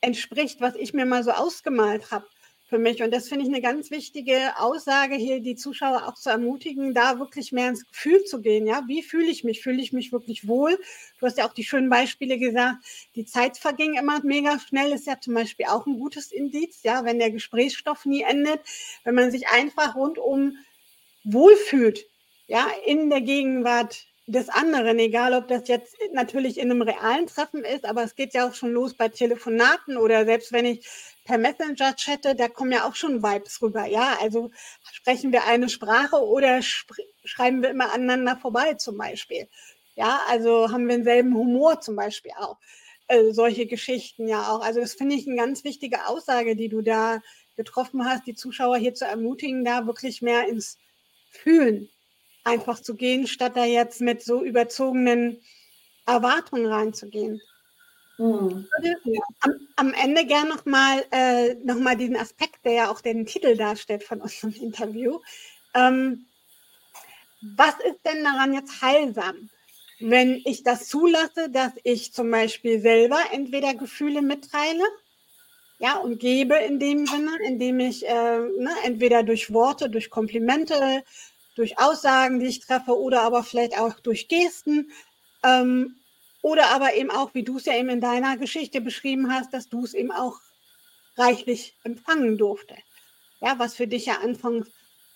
[0.00, 2.26] entspricht, was ich mir mal so ausgemalt habe
[2.70, 3.02] für mich.
[3.02, 7.18] Und das finde ich eine ganz wichtige Aussage hier, die Zuschauer auch zu ermutigen, da
[7.18, 8.66] wirklich mehr ins Gefühl zu gehen.
[8.66, 9.60] Ja, wie fühle ich mich?
[9.60, 10.78] Fühle ich mich wirklich wohl?
[11.18, 12.76] Du hast ja auch die schönen Beispiele gesagt.
[13.16, 16.84] Die Zeit verging immer mega schnell, ist ja zum Beispiel auch ein gutes Indiz.
[16.84, 18.60] Ja, wenn der Gesprächsstoff nie endet,
[19.02, 20.56] wenn man sich einfach rundum
[21.24, 22.06] wohlfühlt,
[22.46, 27.64] ja, in der Gegenwart des anderen, egal ob das jetzt natürlich in einem realen Treffen
[27.64, 30.86] ist, aber es geht ja auch schon los bei Telefonaten oder selbst wenn ich
[31.24, 33.86] per Messenger chatte, da kommen ja auch schon Vibes rüber.
[33.86, 34.52] Ja, also
[34.92, 39.48] sprechen wir eine Sprache oder schreiben wir immer aneinander vorbei zum Beispiel.
[39.96, 42.58] Ja, also haben wir denselben Humor zum Beispiel auch.
[43.08, 44.60] Äh, solche Geschichten ja auch.
[44.60, 47.20] Also das finde ich eine ganz wichtige Aussage, die du da
[47.56, 50.78] getroffen hast, die Zuschauer hier zu ermutigen, da wirklich mehr ins
[51.30, 51.90] Fühlen
[52.50, 55.40] einfach zu gehen, statt da jetzt mit so überzogenen
[56.06, 57.40] Erwartungen reinzugehen.
[58.18, 58.66] Mhm.
[59.40, 64.04] Am, am, Ende gerne nochmal äh, noch diesen Aspekt, der ja auch den Titel darstellt
[64.04, 65.20] von unserem Interview.
[65.74, 66.26] Ähm,
[67.56, 69.48] was ist denn daran jetzt heilsam,
[70.00, 74.84] wenn ich das zulasse, dass ich zum Beispiel selber entweder Gefühle mitteile,
[75.78, 81.02] ja, und gebe in dem Sinne, indem ich äh, ne, entweder durch Worte, durch Komplimente,
[81.54, 84.90] durch Aussagen, die ich treffe oder aber vielleicht auch durch Gesten
[85.44, 85.96] ähm,
[86.42, 89.68] oder aber eben auch, wie du es ja eben in deiner Geschichte beschrieben hast, dass
[89.68, 90.40] du es eben auch
[91.16, 92.76] reichlich empfangen durfte.
[93.40, 94.68] Ja, was für dich ja anfangs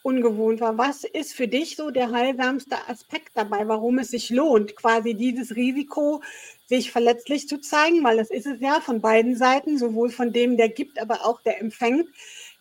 [0.05, 0.77] ungewohnt war.
[0.77, 5.57] Was ist für dich so der heilsamste Aspekt dabei, warum es sich lohnt, quasi dieses
[5.57, 6.23] Risiko,
[6.67, 10.59] sich verletzlich zu zeigen, weil das ist es ja von beiden Seiten, sowohl von dem,
[10.59, 12.07] der gibt, aber auch der empfängt.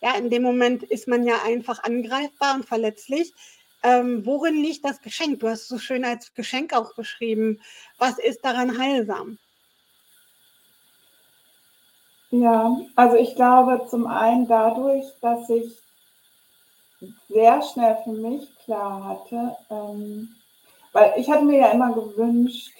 [0.02, 3.34] Ja, in dem Moment ist man ja einfach angreifbar und verletzlich.
[3.84, 5.41] Ähm, worin liegt das Geschenk?
[5.41, 7.62] Du hast es so schön als Geschenk auch beschrieben.
[7.98, 9.38] Was ist daran heilsam?
[12.32, 15.78] Ja, also ich glaube zum einen dadurch, dass ich
[17.30, 20.30] sehr schnell für mich klar hatte, ähm,
[20.93, 22.72] weil ich hatte mir ja immer gewünscht,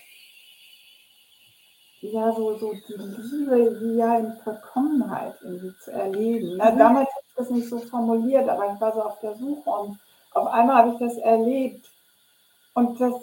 [2.02, 6.58] ja, so, so die Liebe wie ja in Vollkommenheit irgendwie zu erleben.
[6.58, 6.72] Ne?
[6.72, 6.78] Mhm.
[6.78, 10.00] Damals habe ich das nicht so formuliert, aber ich war so auf der Suche und
[10.34, 11.90] auf einmal habe ich das erlebt.
[12.74, 13.14] Und das,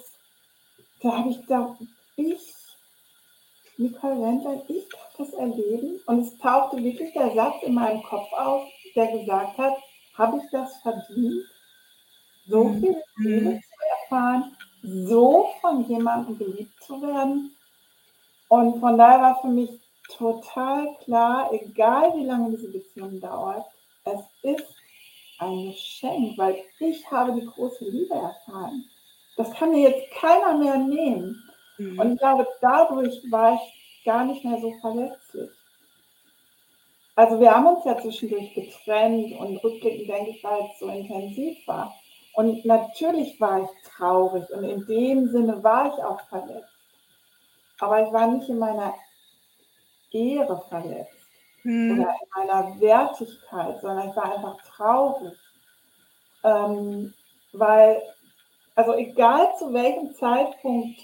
[1.02, 1.76] da habe ich gedacht,
[2.16, 2.54] ich,
[3.76, 6.00] Nicole Wendler, ich darf das erleben.
[6.06, 9.74] Und es tauchte wirklich der Satz in meinem Kopf auf, der gesagt hat,
[10.14, 11.44] habe ich das verdient,
[12.46, 12.80] so mhm.
[12.80, 13.60] viel Liebe mhm.
[13.60, 17.56] zu erfahren, so von jemandem geliebt zu werden.
[18.48, 19.70] Und von daher war für mich
[20.08, 23.64] total klar, egal wie lange diese Beziehung dauert,
[24.04, 24.79] es ist
[25.40, 28.84] ein Geschenk, weil ich habe die große Liebe erfahren.
[29.36, 31.42] Das kann mir jetzt keiner mehr nehmen.
[31.78, 31.98] Mhm.
[31.98, 35.50] Und ich glaube, dadurch war ich gar nicht mehr so verletzlich.
[37.16, 41.66] Also wir haben uns ja zwischendurch getrennt und rückblickend denke ich, weil es so intensiv
[41.66, 41.94] war.
[42.34, 46.68] Und natürlich war ich traurig und in dem Sinne war ich auch verletzt.
[47.80, 48.94] Aber ich war nicht in meiner
[50.12, 51.19] Ehre verletzt
[51.62, 52.00] hm.
[52.00, 55.38] oder in meiner Wertigkeit, sondern ich war einfach traurig.
[56.42, 57.12] Ähm,
[57.52, 58.02] weil,
[58.74, 61.00] also egal zu welchem Zeitpunkt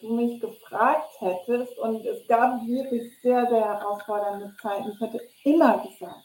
[0.00, 5.78] du mich gefragt hättest, und es gab wirklich sehr, sehr herausfordernde Zeiten, ich hätte immer
[5.78, 6.24] gesagt,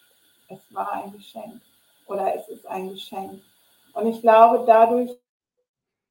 [0.49, 1.61] es war ein Geschenk
[2.07, 3.41] oder es ist ein Geschenk.
[3.93, 5.11] Und ich glaube, dadurch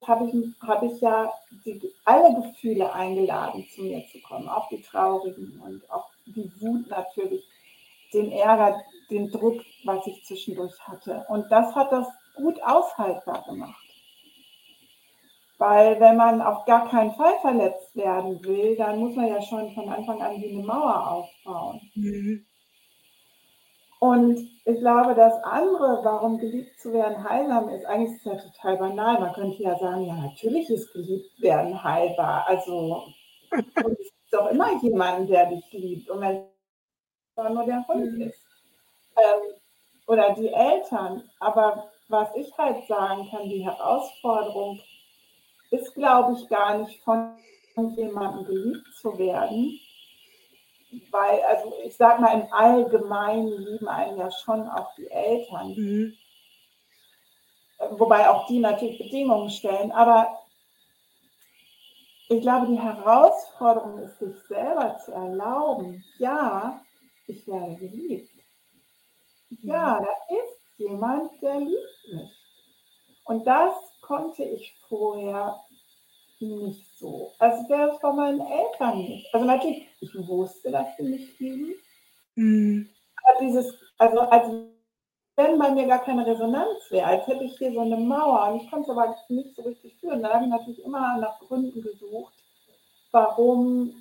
[0.06, 1.32] habe ich, hab ich ja
[1.64, 6.88] die, alle Gefühle eingeladen, zu mir zu kommen, auch die traurigen und auch die Wut
[6.88, 7.44] natürlich,
[8.12, 11.24] den Ärger, den Druck, was ich zwischendurch hatte.
[11.28, 13.84] Und das hat das gut aushaltbar gemacht.
[15.58, 19.70] Weil wenn man auf gar keinen Fall verletzt werden will, dann muss man ja schon
[19.74, 21.80] von Anfang an wie eine Mauer aufbauen.
[21.94, 22.46] Mhm.
[24.00, 28.36] Und ich glaube, das andere, warum geliebt zu werden heilsam ist, eigentlich ist es ja
[28.36, 29.20] total banal.
[29.20, 32.46] Man könnte ja sagen, ja, natürlich ist geliebt werden heilbar.
[32.48, 33.04] Also
[33.50, 33.98] und
[34.30, 36.08] es doch immer jemanden, der dich liebt.
[36.10, 36.36] Und wenn
[37.36, 38.22] es nur der Hund mhm.
[38.22, 38.46] ist.
[39.16, 39.54] Ähm,
[40.06, 41.28] oder die Eltern.
[41.38, 44.80] Aber was ich halt sagen kann, die Herausforderung
[45.70, 47.36] ist, glaube ich, gar nicht von
[47.96, 49.78] jemandem geliebt zu werden,
[51.12, 55.74] weil, also ich sag mal, im Allgemeinen lieben einen ja schon auch die Eltern.
[55.76, 56.14] Mhm.
[57.92, 59.92] Wobei auch die natürlich Bedingungen stellen.
[59.92, 60.39] Aber
[62.30, 66.80] ich glaube, die Herausforderung ist, sich selber zu erlauben, ja,
[67.26, 68.30] ich werde geliebt.
[69.62, 72.30] Ja, da ist jemand, der liebt mich.
[73.24, 75.60] Und das konnte ich vorher
[76.38, 77.32] nicht so.
[77.40, 79.34] Also wäre es von meinen Eltern nicht.
[79.34, 81.74] Also natürlich, ich wusste, dass sie mich lieben.
[82.36, 82.90] Mhm.
[83.24, 84.46] Aber dieses, also als
[85.40, 88.62] wenn bei mir gar keine Resonanz wäre, als hätte ich hier so eine Mauer und
[88.62, 90.22] ich konnte es aber nicht so richtig führen.
[90.22, 92.34] Dann habe ich natürlich immer nach Gründen gesucht,
[93.10, 93.94] warum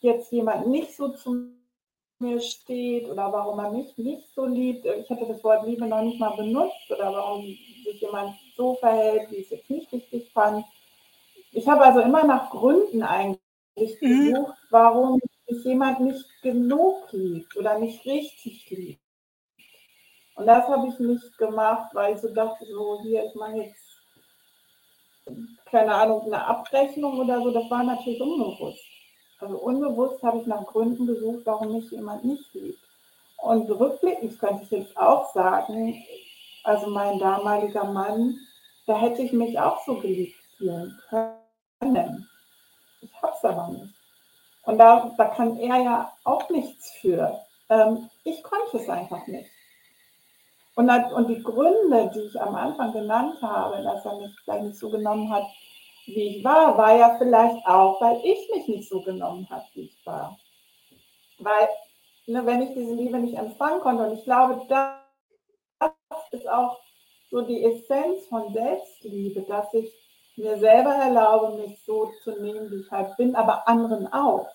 [0.00, 1.50] jetzt jemand nicht so zu
[2.20, 4.86] mir steht oder warum er mich nicht so liebt.
[4.86, 9.30] Ich hatte das Wort Liebe noch nicht mal benutzt oder warum sich jemand so verhält,
[9.30, 10.64] wie ich es jetzt nicht richtig fand.
[11.52, 14.32] Ich habe also immer nach Gründen eigentlich mhm.
[14.32, 19.03] gesucht, warum mich jemand nicht genug liebt oder nicht richtig liebt.
[20.36, 23.84] Und das habe ich nicht gemacht, weil ich so dachte, so hier, ich mache jetzt,
[25.66, 27.50] keine Ahnung, eine Abrechnung oder so.
[27.50, 28.84] Das war natürlich unbewusst.
[29.40, 32.80] Also unbewusst habe ich nach Gründen gesucht, warum mich jemand nicht liebt.
[33.38, 36.02] Und rückblickend könnte ich jetzt auch sagen,
[36.64, 38.38] also mein damaliger Mann,
[38.86, 41.44] da hätte ich mich auch so geliebt fühlen können
[41.84, 42.28] können.
[43.00, 43.94] Ich habe es aber nicht.
[44.62, 47.40] Und da, da kann er ja auch nichts für.
[47.68, 49.50] Ähm, ich konnte es einfach nicht.
[50.76, 54.78] Und, und die Gründe, die ich am Anfang genannt habe, dass er mich vielleicht nicht
[54.78, 55.44] so genommen hat,
[56.06, 59.84] wie ich war, war ja vielleicht auch, weil ich mich nicht so genommen habe, wie
[59.84, 60.36] ich war.
[61.38, 61.68] Weil,
[62.26, 65.92] ne, wenn ich diese Liebe nicht empfangen konnte, und ich glaube, das
[66.32, 66.80] ist auch
[67.30, 69.92] so die Essenz von Selbstliebe, dass ich
[70.36, 74.48] mir selber erlaube, mich so zu nehmen, wie ich halt bin, aber anderen auch,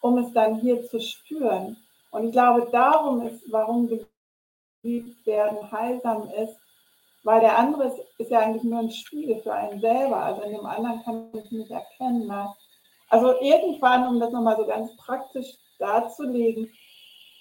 [0.00, 1.76] um es dann hier zu spüren.
[2.10, 3.88] Und ich glaube, darum ist, warum
[4.84, 6.56] geliebt werden heilsam ist,
[7.24, 10.16] weil der andere ist, ist, ja eigentlich nur ein Spiegel für einen selber.
[10.16, 12.26] Also in dem anderen kann ich mich erkennen.
[12.26, 12.54] Ne?
[13.08, 16.70] Also irgendwann, um das nochmal so ganz praktisch darzulegen,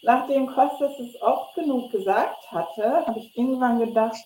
[0.03, 4.17] nachdem Kostas es oft genug gesagt hatte, habe ich irgendwann gedacht,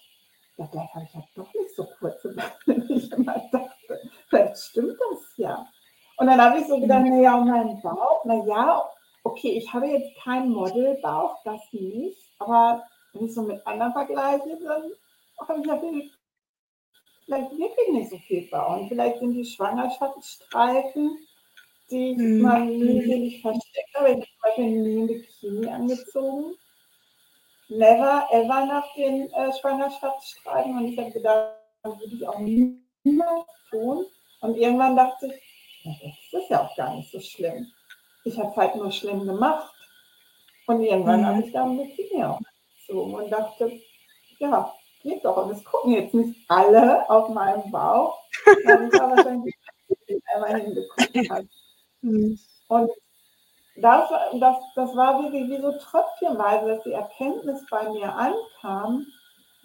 [0.57, 4.01] ja, vielleicht habe ich ja doch nicht so kurze Beine, wie ich immer dachte.
[4.29, 5.67] Vielleicht stimmt das ja.
[6.17, 8.83] Und dann habe ich so gedacht, naja, um meinen Bauch, naja,
[9.23, 12.83] okay, ich habe jetzt keinen Modelbauch, das nicht, aber
[13.13, 14.91] wenn ich so mit anderen vergleiche, dann
[15.47, 15.81] habe ich ja
[17.25, 18.77] vielleicht wirklich nicht so viel Bauch.
[18.77, 21.17] Und vielleicht sind die Schwangerschaftsstreifen,
[21.89, 22.41] die ich hm.
[22.41, 26.55] mal mühselig versteckt habe, ich zum Beispiel nie ein Bikini angezogen
[27.69, 31.53] never ever nach den äh, Schwangerschaftsstreifen und ich habe gedacht,
[31.83, 34.05] das würde ich auch niemals tun.
[34.41, 35.27] Und irgendwann dachte
[35.83, 37.67] ich, das ist ja auch gar nicht so schlimm.
[38.23, 39.73] Ich habe halt nur schlimm gemacht.
[40.67, 41.25] Und irgendwann mhm.
[41.25, 42.23] habe ich dann mit Bikini
[42.87, 43.71] gezogen und dachte,
[44.39, 44.73] ja,
[45.03, 45.45] geht doch.
[45.45, 48.19] Und es gucken jetzt nicht alle auf meinen Bauch.
[52.69, 52.91] Und
[53.77, 59.05] das, das, das war wirklich wie so tröpfchenweise, dass die Erkenntnis bei mir ankam,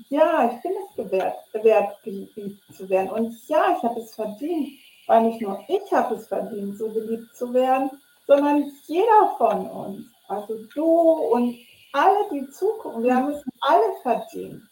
[0.09, 3.11] ja, ich bin es gewährt, wert, geliebt zu werden.
[3.11, 4.71] Und ja, ich habe es verdient,
[5.07, 7.91] weil nicht nur ich habe es verdient, so geliebt zu werden,
[8.27, 10.07] sondern jeder von uns.
[10.29, 11.57] Also du und
[11.93, 14.63] alle, die zugucken, wir haben es alle verdient.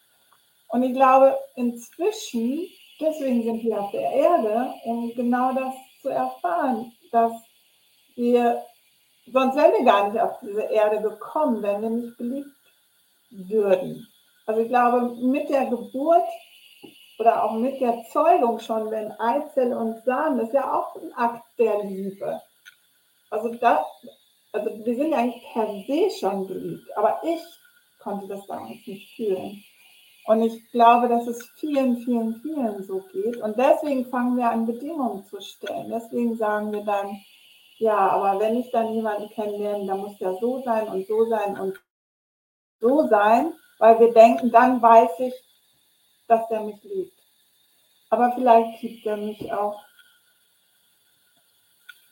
[0.69, 2.67] Und ich glaube, inzwischen,
[3.01, 7.33] deswegen sind wir auf der Erde, um genau das zu erfahren, dass
[8.15, 8.63] wir
[9.33, 12.49] Sonst wären wir gar nicht auf diese Erde gekommen, wenn wir nicht geliebt
[13.31, 14.09] würden.
[14.47, 16.29] Also ich glaube, mit der Geburt
[17.19, 21.45] oder auch mit der Zeugung schon, wenn Eizelle und Samen, ist ja auch ein Akt
[21.59, 22.41] der Liebe.
[23.29, 23.87] Also, das,
[24.53, 27.41] also wir sind ja eigentlich per se schon geliebt, aber ich
[27.99, 29.63] konnte das damals nicht fühlen.
[30.27, 33.39] Und ich glaube, dass es vielen, vielen, vielen so geht.
[33.39, 35.91] Und deswegen fangen wir an, Bedingungen zu stellen.
[35.91, 37.21] Deswegen sagen wir dann,
[37.79, 41.59] ja, aber wenn ich dann jemanden kennenlerne, dann muss der so sein und so sein
[41.59, 41.81] und
[42.79, 45.35] so sein, weil wir denken, dann weiß ich,
[46.29, 47.19] dass der mich liebt.
[48.11, 49.83] Aber vielleicht liebt er mich auch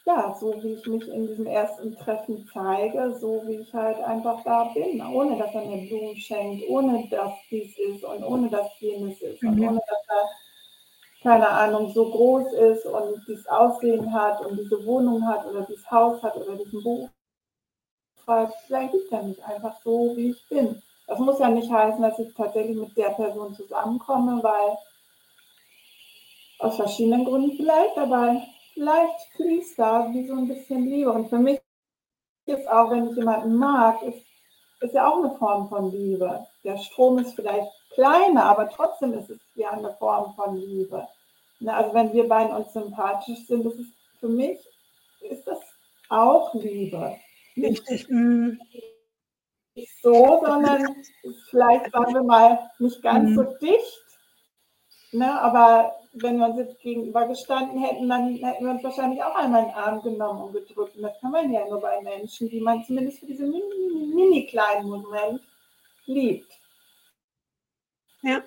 [0.09, 4.43] ja, so wie ich mich in diesem ersten Treffen zeige, so wie ich halt einfach
[4.43, 8.69] da bin, ohne dass er mir Blumen schenkt, ohne dass dies ist und ohne dass
[8.81, 9.51] jenes ist mhm.
[9.51, 10.29] und ohne dass er,
[11.23, 15.91] keine Ahnung, so groß ist und dieses Aussehen hat und diese Wohnung hat oder dieses
[15.91, 17.11] Haus hat oder diesen Buch.
[18.67, 20.83] Vielleicht liebt er mich einfach so, wie ich bin.
[21.07, 24.79] Das muss ja nicht heißen, dass ich tatsächlich mit der Person zusammenkomme, weil
[26.61, 28.43] aus verschiedenen Gründen vielleicht, aber
[28.79, 31.11] vielleicht fließt da wie so ein bisschen Liebe.
[31.11, 31.61] Und für mich
[32.47, 34.25] ist auch, wenn ich jemanden mag, ist,
[34.81, 36.47] ist ja auch eine Form von Liebe.
[36.63, 41.07] Der Strom ist vielleicht kleiner, aber trotzdem ist es ja eine Form von Liebe.
[41.59, 43.87] Na, also wenn wir beiden uns sympathisch sind, ist es
[44.21, 44.59] für mich
[45.23, 45.59] ist das
[46.09, 47.17] auch Liebe.
[47.57, 48.09] Nicht, nicht
[50.01, 51.03] so, sondern
[51.51, 53.59] vielleicht, sagen wir mal, nicht ganz so mhm.
[53.61, 54.05] dicht.
[55.11, 59.35] Ne, aber wenn wir uns jetzt gegenüber gestanden hätten, dann hätten wir uns wahrscheinlich auch
[59.35, 60.97] einmal in den Arm genommen und gedrückt.
[60.97, 64.15] Und das kann man ja nur bei Menschen, die man zumindest für diesen mini, mini,
[64.15, 65.41] mini kleinen Moment
[66.07, 66.53] liebt.
[68.23, 68.43] Ja.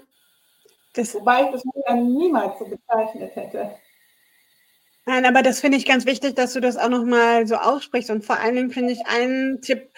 [0.94, 3.78] Das Wobei ich das ja niemals so bezeichnet hätte.
[5.06, 8.12] Nein, aber das finde ich ganz wichtig, dass du das auch nochmal so aussprichst.
[8.12, 9.90] Und vor allen Dingen finde ich einen Tipp,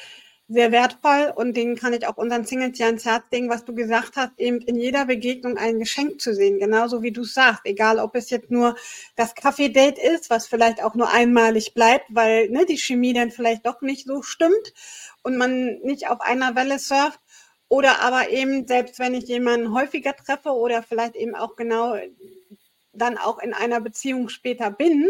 [0.50, 3.74] sehr wertvoll und den kann ich auch unseren Singles ja ans Herz legen, was du
[3.74, 7.62] gesagt hast, eben in jeder Begegnung ein Geschenk zu sehen, genauso wie du es sagst,
[7.66, 8.76] egal ob es jetzt nur
[9.16, 13.66] das Kaffee-Date ist, was vielleicht auch nur einmalig bleibt, weil ne, die Chemie dann vielleicht
[13.66, 14.74] doch nicht so stimmt
[15.24, 17.20] und man nicht auf einer Welle surft,
[17.70, 21.98] oder aber eben, selbst wenn ich jemanden häufiger treffe oder vielleicht eben auch genau
[22.92, 25.10] dann auch in einer Beziehung später bin,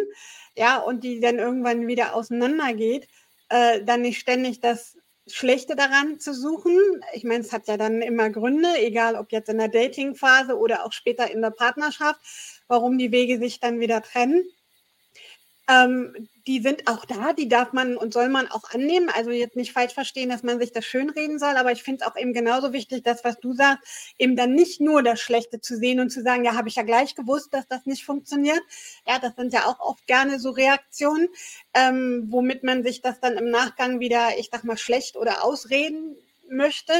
[0.55, 3.09] ja, und die dann irgendwann wieder auseinandergeht,
[3.49, 4.97] äh, dann nicht ständig das
[5.27, 6.77] Schlechte daran zu suchen.
[7.13, 10.85] Ich meine, es hat ja dann immer Gründe, egal ob jetzt in der Dating-Phase oder
[10.85, 12.19] auch später in der Partnerschaft,
[12.67, 14.43] warum die Wege sich dann wieder trennen.
[15.69, 19.09] Ähm, die sind auch da, die darf man und soll man auch annehmen.
[19.09, 22.11] Also jetzt nicht falsch verstehen, dass man sich das schönreden soll, aber ich finde es
[22.11, 25.77] auch eben genauso wichtig, das, was du sagst, eben dann nicht nur das Schlechte zu
[25.77, 28.61] sehen und zu sagen, ja, habe ich ja gleich gewusst, dass das nicht funktioniert.
[29.07, 31.29] Ja, das sind ja auch oft gerne so Reaktionen,
[31.73, 36.17] ähm, womit man sich das dann im Nachgang wieder, ich sag mal, schlecht oder ausreden
[36.49, 36.93] möchte,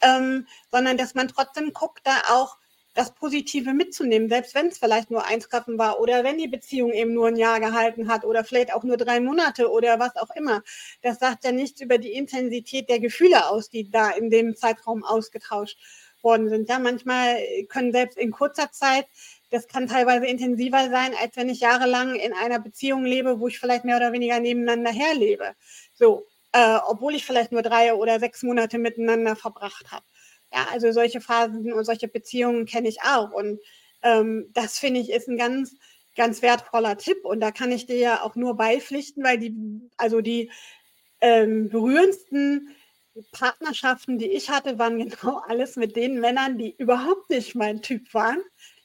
[0.00, 2.56] ähm, sondern dass man trotzdem guckt, da auch
[2.98, 6.92] das Positive mitzunehmen, selbst wenn es vielleicht nur eins Treffen war oder wenn die Beziehung
[6.92, 10.34] eben nur ein Jahr gehalten hat oder vielleicht auch nur drei Monate oder was auch
[10.34, 10.62] immer.
[11.00, 15.04] Das sagt ja nichts über die Intensität der Gefühle aus, die da in dem Zeitraum
[15.04, 15.78] ausgetauscht
[16.22, 16.68] worden sind.
[16.68, 17.38] Ja, manchmal
[17.68, 19.06] können selbst in kurzer Zeit
[19.50, 23.58] das kann teilweise intensiver sein, als wenn ich jahrelang in einer Beziehung lebe, wo ich
[23.60, 25.54] vielleicht mehr oder weniger nebeneinander herlebe.
[25.94, 30.04] So, äh, obwohl ich vielleicht nur drei oder sechs Monate miteinander verbracht habe.
[30.52, 33.32] Ja, also solche Phasen und solche Beziehungen kenne ich auch.
[33.32, 33.60] Und
[34.02, 35.74] ähm, das finde ich ist ein ganz,
[36.16, 37.24] ganz wertvoller Tipp.
[37.24, 39.54] Und da kann ich dir ja auch nur beipflichten, weil die,
[39.96, 40.50] also die
[41.20, 42.74] ähm, berührendsten
[43.32, 48.12] Partnerschaften, die ich hatte, waren genau alles mit den Männern, die überhaupt nicht mein Typ
[48.14, 48.40] waren.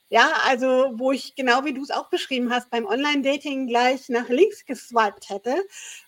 [0.10, 4.30] Ja, also wo ich genau wie du es auch beschrieben hast, beim Online-Dating gleich nach
[4.30, 5.56] links geswiped hätte,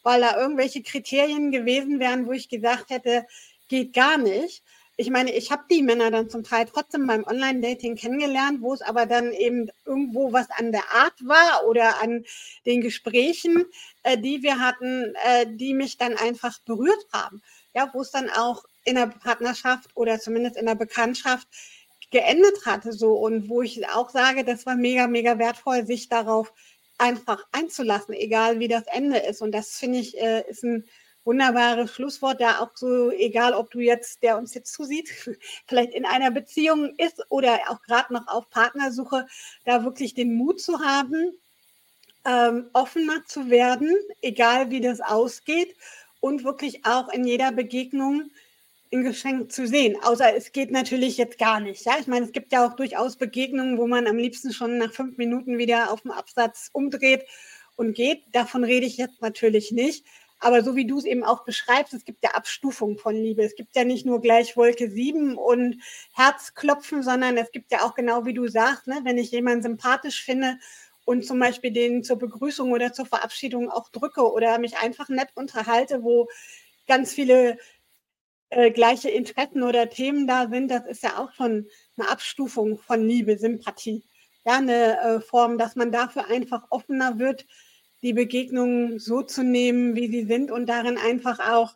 [0.04, 3.26] weil da irgendwelche Kriterien gewesen wären, wo ich gesagt hätte,
[3.68, 4.64] geht gar nicht
[4.98, 8.82] ich meine, ich habe die Männer dann zum Teil trotzdem beim Online-Dating kennengelernt, wo es
[8.82, 12.24] aber dann eben irgendwo was an der Art war oder an
[12.66, 13.66] den Gesprächen,
[14.04, 17.42] äh, die wir hatten, äh, die mich dann einfach berührt haben.
[17.74, 21.48] Ja, wo es dann auch in der Partnerschaft oder zumindest in der Bekanntschaft
[22.12, 26.54] geendet hatte so und wo ich auch sage, das war mega, mega wertvoll, sich darauf
[26.98, 29.42] einfach einzulassen, egal wie das Ende ist.
[29.42, 30.86] Und das finde ich, äh, ist ein
[31.26, 35.10] wunderbares Schlusswort, da auch so, egal ob du jetzt, der uns jetzt zusieht,
[35.68, 39.26] vielleicht in einer Beziehung ist oder auch gerade noch auf Partnersuche,
[39.66, 41.34] da wirklich den Mut zu haben,
[42.26, 45.76] ähm, offener zu werden, egal wie das ausgeht
[46.20, 48.32] und wirklich auch in jeder Begegnung
[48.92, 49.98] ein Geschenk zu sehen.
[50.02, 51.86] Außer es geht natürlich jetzt gar nicht.
[51.86, 51.98] Ja?
[52.00, 55.18] Ich meine, es gibt ja auch durchaus Begegnungen, wo man am liebsten schon nach fünf
[55.18, 57.26] Minuten wieder auf dem Absatz umdreht
[57.76, 58.24] und geht.
[58.32, 60.06] Davon rede ich jetzt natürlich nicht.
[60.40, 63.44] Aber so wie du es eben auch beschreibst, es gibt ja Abstufungen von Liebe.
[63.44, 65.82] Es gibt ja nicht nur gleich Wolke 7 und
[66.14, 70.24] Herzklopfen, sondern es gibt ja auch genau wie du sagst, ne, wenn ich jemanden sympathisch
[70.24, 70.58] finde
[71.06, 75.30] und zum Beispiel den zur Begrüßung oder zur Verabschiedung auch drücke oder mich einfach nett
[75.36, 76.28] unterhalte, wo
[76.88, 77.58] ganz viele
[78.50, 81.68] äh, gleiche Interessen oder Themen da sind, das ist ja auch schon
[81.98, 84.04] eine Abstufung von Liebe, Sympathie.
[84.46, 87.46] Ja, eine äh, Form, dass man dafür einfach offener wird,
[88.06, 91.76] die Begegnungen so zu nehmen, wie sie sind und darin einfach auch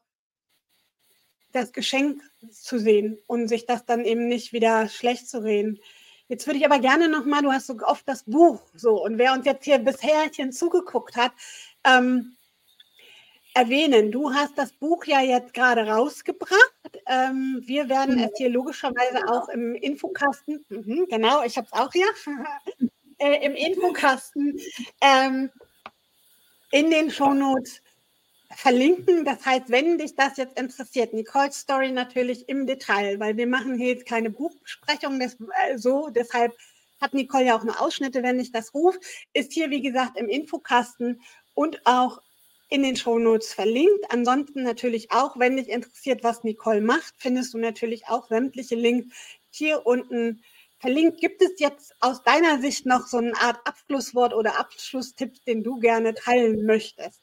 [1.51, 2.21] das Geschenk
[2.51, 5.79] zu sehen und sich das dann eben nicht wieder schlecht zu reden.
[6.27, 9.33] Jetzt würde ich aber gerne nochmal, du hast so oft das Buch so und wer
[9.33, 11.31] uns jetzt hier bisher zugeguckt hat,
[11.83, 12.35] ähm,
[13.55, 14.11] erwähnen.
[14.11, 17.01] Du hast das Buch ja jetzt gerade rausgebracht.
[17.07, 18.25] Ähm, wir werden mhm.
[18.25, 22.07] es hier logischerweise auch im Infokasten, mhm, genau, ich habe es auch hier,
[23.17, 24.59] äh, im Infokasten
[25.01, 25.49] ähm,
[26.71, 27.81] in den Shownotes
[28.55, 29.25] verlinken.
[29.25, 33.77] Das heißt, wenn dich das jetzt interessiert, Nicole's Story natürlich im Detail, weil wir machen
[33.77, 36.53] hier jetzt keine Buchbesprechung, das, äh, so, deshalb
[36.99, 38.99] hat Nicole ja auch nur Ausschnitte, wenn ich das rufe,
[39.33, 41.21] ist hier, wie gesagt, im Infokasten
[41.53, 42.21] und auch
[42.69, 44.05] in den Shownotes verlinkt.
[44.09, 49.15] Ansonsten natürlich auch, wenn dich interessiert, was Nicole macht, findest du natürlich auch sämtliche Links
[49.49, 50.43] hier unten
[50.79, 51.19] verlinkt.
[51.19, 55.79] Gibt es jetzt aus deiner Sicht noch so eine Art Abschlusswort oder Abschlusstipp, den du
[55.79, 57.21] gerne teilen möchtest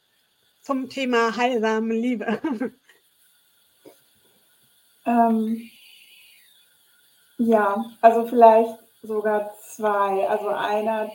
[0.63, 2.41] zum Thema heilsame Liebe?
[5.07, 5.71] Ähm,
[7.39, 10.29] ja, also vielleicht sogar zwei.
[10.29, 11.11] Also einer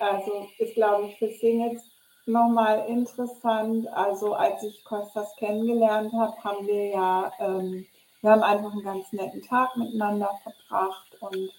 [0.00, 1.82] also ist, glaube ich, für Singles
[2.26, 3.86] nochmal interessant.
[3.88, 7.86] Also als ich Kostas kennengelernt habe, haben wir ja, ähm,
[8.20, 11.52] wir haben einfach einen ganz netten Tag miteinander verbracht und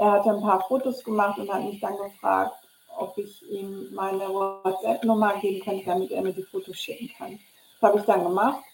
[0.00, 2.54] er hatte ein paar Fotos gemacht und hat mich dann gefragt,
[2.96, 7.38] ob ich ihm meine WhatsApp-Nummer geben könnte, damit er mir die Fotos schicken kann.
[7.80, 8.64] Das habe ich dann gemacht.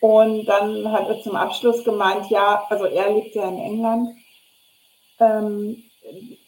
[0.00, 4.08] Und dann hat er zum Abschluss gemeint, ja, also er lebt ja in England.
[5.18, 5.84] Ähm,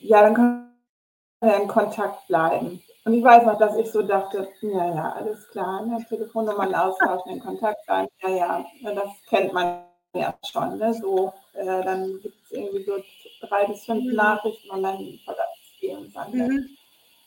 [0.00, 0.72] ja, dann können
[1.42, 2.82] wir in Kontakt bleiben.
[3.04, 6.02] Und ich weiß noch, dass ich so dachte, ja, ja, alles klar, ne?
[6.08, 10.78] Telefonnummern austauschen, in Kontakt sein, ja, ja, das kennt man ja schon.
[10.78, 10.94] Ne?
[10.94, 13.02] So, äh, dann gibt es irgendwie so
[13.46, 14.14] drei bis fünf mhm.
[14.14, 16.32] Nachrichten und dann verlässt es irgendwann.
[16.32, 16.68] Mhm.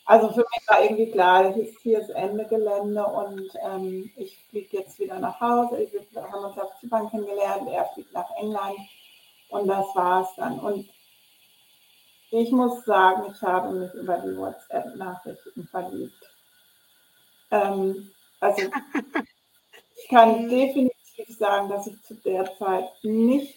[0.08, 5.00] Also für mich war irgendwie klar, hier ist Ende Gelände und ähm, ich fliege jetzt
[5.00, 5.90] wieder nach Hause.
[6.12, 8.78] Wir haben uns auf Zypern kennengelernt, er fliegt nach England
[9.50, 10.60] und das war es dann.
[10.60, 10.88] Und
[12.30, 16.32] ich muss sagen, ich habe mich über die WhatsApp-Nachrichten verliebt.
[17.50, 18.12] Ähm,
[18.42, 18.62] also
[19.96, 20.95] ich kann definitiv
[21.30, 23.56] sagen, dass ich zu der Zeit nicht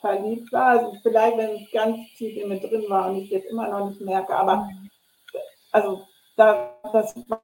[0.00, 0.78] verliebt war.
[0.78, 3.90] Also vielleicht, wenn es ganz tief in mir drin war und ich jetzt immer noch
[3.90, 4.68] nicht merke, aber
[5.72, 6.06] also
[6.36, 7.42] da, das war,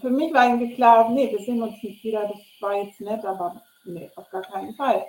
[0.00, 3.24] für mich war irgendwie klar, nee, wir sehen uns nicht wieder, das war jetzt nett,
[3.24, 5.04] aber nee, auf gar keinen Fall.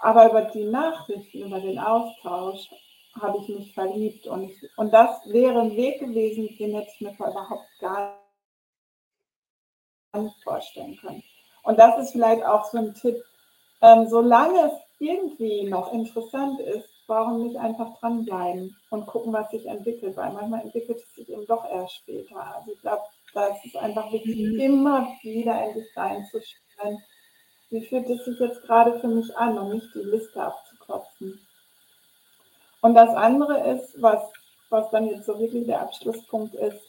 [0.00, 2.70] Aber über die Nachrichten, über den Austausch
[3.20, 4.26] habe ich mich verliebt.
[4.26, 8.18] Und, und das wäre ein Weg gewesen, den hätte ich mir überhaupt gar
[10.14, 11.22] nicht vorstellen können.
[11.62, 13.22] Und das ist vielleicht auch so ein Tipp.
[13.82, 19.66] Ähm, solange es irgendwie noch interessant ist, warum nicht einfach dranbleiben und gucken, was sich
[19.66, 22.36] entwickelt, weil manchmal entwickelt es sich eben doch erst später.
[22.54, 23.02] Also ich glaube,
[23.34, 24.60] da ist es einfach wichtig, mhm.
[24.60, 26.98] immer wieder in sich reinzuspüren,
[27.70, 31.40] wie fühlt es sich jetzt gerade für mich an und nicht die Liste abzuklopfen.
[32.80, 34.22] Und das andere ist, was,
[34.70, 36.80] was dann jetzt so wirklich der Abschlusspunkt ist,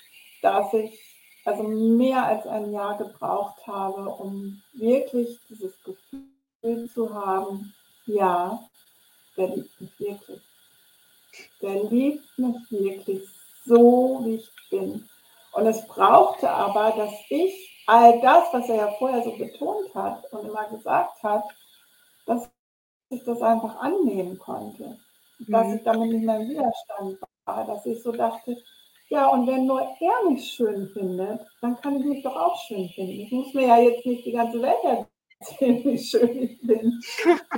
[0.42, 1.11] dass ich
[1.46, 7.74] also mehr als ein Jahr gebraucht habe, um wirklich dieses Gefühl zu haben,
[8.06, 8.60] ja,
[9.38, 10.42] der liebt mich wirklich.
[11.62, 13.28] Der liebt mich wirklich
[13.66, 15.08] so, wie ich bin.
[15.54, 20.32] Und es brauchte aber, dass ich all das, was er ja vorher so betont hat
[20.32, 21.44] und immer gesagt hat,
[22.26, 22.50] dass
[23.10, 24.98] ich das einfach annehmen konnte
[25.48, 25.76] dass mhm.
[25.76, 28.58] ich damit nicht mehr im Widerstand war, dass ich so dachte,
[29.12, 32.88] ja, und wenn nur er mich schön findet, dann kann ich mich doch auch schön
[32.96, 33.20] finden.
[33.20, 35.06] Ich muss mir ja jetzt nicht die ganze Welt
[35.38, 37.02] erzählen, wie schön ich bin.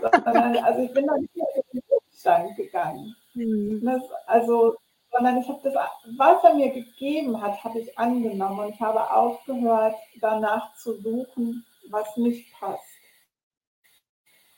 [0.01, 3.15] sondern, also ich bin da nicht mehr in den Widerstand gegangen.
[3.35, 3.85] Mhm.
[3.85, 4.75] Das, also,
[5.11, 5.75] sondern ich habe das,
[6.17, 11.63] was er mir gegeben hat, habe ich angenommen und ich habe aufgehört, danach zu suchen,
[11.91, 12.81] was nicht passt.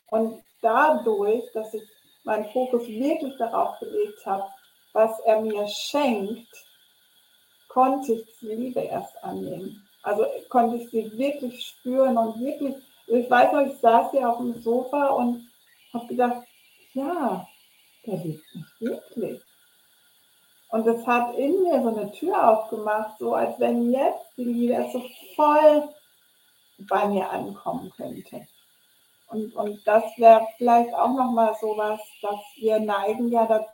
[0.07, 1.83] Und dadurch, dass ich
[2.23, 4.45] meinen Fokus wirklich darauf gelegt habe,
[4.93, 6.47] was er mir schenkt,
[7.75, 9.85] konnte ich die Liebe erst annehmen.
[10.01, 12.75] Also konnte ich sie wirklich spüren und wirklich,
[13.07, 15.45] ich weiß noch, ich saß hier auf dem Sofa und
[15.93, 16.47] habe gedacht,
[16.93, 17.45] ja,
[18.05, 19.41] der liebt mich wirklich.
[20.69, 24.89] Und das hat in mir so eine Tür aufgemacht, so als wenn jetzt die Liebe
[24.93, 25.03] so
[25.35, 25.89] voll
[26.77, 28.47] bei mir ankommen könnte.
[29.27, 33.65] Und, und das wäre vielleicht auch nochmal so was, dass wir neigen ja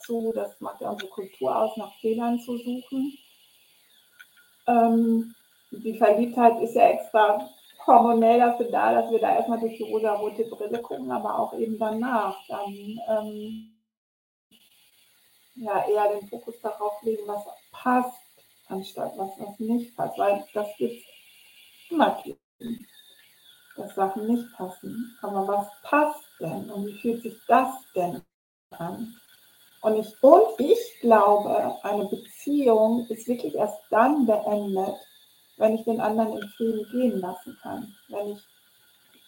[0.00, 3.18] dazu, das macht ja unsere Kultur aus, nach Fehlern zu suchen.
[4.66, 5.34] Ähm,
[5.70, 7.48] die Verliebtheit ist ja extra
[7.86, 11.78] hormonell dafür da, dass wir da erstmal durch die rosa-rote Brille gucken, aber auch eben
[11.78, 12.36] danach.
[12.48, 12.72] Dann
[13.08, 13.76] ähm,
[15.54, 18.18] ja eher den Fokus darauf legen, was passt,
[18.68, 20.18] anstatt was, was nicht passt.
[20.18, 21.02] Weil das wird
[21.88, 22.86] immer geben,
[23.76, 25.18] dass Sachen nicht passen.
[25.22, 28.22] Aber was passt denn und wie fühlt sich das denn
[28.70, 29.20] an?
[29.82, 34.96] Und ich, und ich glaube, eine Beziehung ist wirklich erst dann beendet,
[35.56, 37.94] wenn ich den anderen in Frieden gehen lassen kann.
[38.08, 38.40] Wenn ich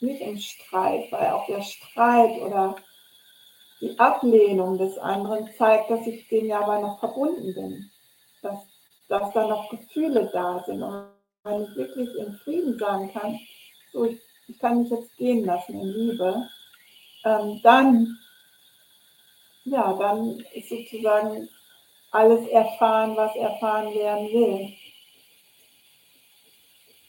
[0.00, 2.76] nicht im Streit, weil auch der Streit oder
[3.80, 7.90] die Ablehnung des anderen zeigt, dass ich dem ja aber noch verbunden bin.
[8.42, 8.58] Dass,
[9.08, 10.82] dass da noch Gefühle da sind.
[10.82, 11.06] Und
[11.44, 13.38] wenn ich wirklich in Frieden sagen kann,
[13.92, 16.48] so, ich, ich kann mich jetzt gehen lassen in Liebe,
[17.24, 18.18] ähm, dann
[19.64, 21.48] ja, dann ist sozusagen
[22.10, 24.74] alles erfahren, was erfahren werden will.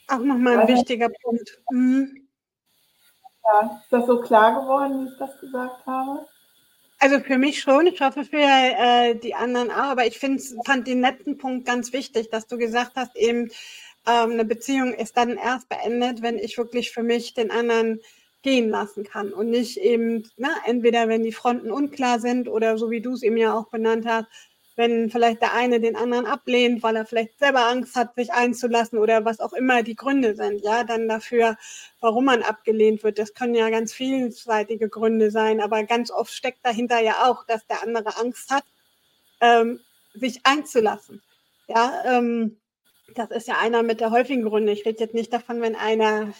[0.08, 1.58] Auch nochmal ein wichtiger Punkt.
[1.70, 2.28] Mhm.
[3.44, 6.26] Ja, ist das so klar geworden, wie ich das gesagt habe?
[6.98, 10.86] Also für mich schon, ich hoffe für äh, die anderen auch, aber ich find, fand
[10.86, 13.50] den letzten Punkt ganz wichtig, dass du gesagt hast, eben
[14.06, 18.00] ähm, eine Beziehung ist dann erst beendet, wenn ich wirklich für mich den anderen
[18.44, 22.90] gehen lassen kann und nicht eben, na, entweder wenn die Fronten unklar sind oder so
[22.90, 24.26] wie du es eben ja auch benannt hast,
[24.76, 28.98] wenn vielleicht der eine den anderen ablehnt, weil er vielleicht selber Angst hat, sich einzulassen
[28.98, 31.56] oder was auch immer die Gründe sind, ja, dann dafür,
[32.00, 33.18] warum man abgelehnt wird.
[33.18, 37.66] Das können ja ganz vielseitige Gründe sein, aber ganz oft steckt dahinter ja auch, dass
[37.66, 38.64] der andere Angst hat,
[39.40, 39.80] ähm,
[40.12, 41.22] sich einzulassen.
[41.68, 42.58] Ja, ähm,
[43.14, 44.72] das ist ja einer mit der häufigen Gründe.
[44.72, 46.34] Ich rede jetzt nicht davon, wenn einer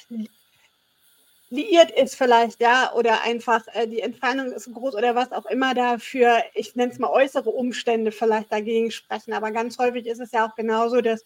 [1.54, 5.74] liiert ist vielleicht, ja, oder einfach äh, die Entfernung ist groß oder was auch immer
[5.74, 9.32] dafür, ich nenne es mal äußere Umstände vielleicht dagegen sprechen.
[9.32, 11.24] Aber ganz häufig ist es ja auch genauso, dass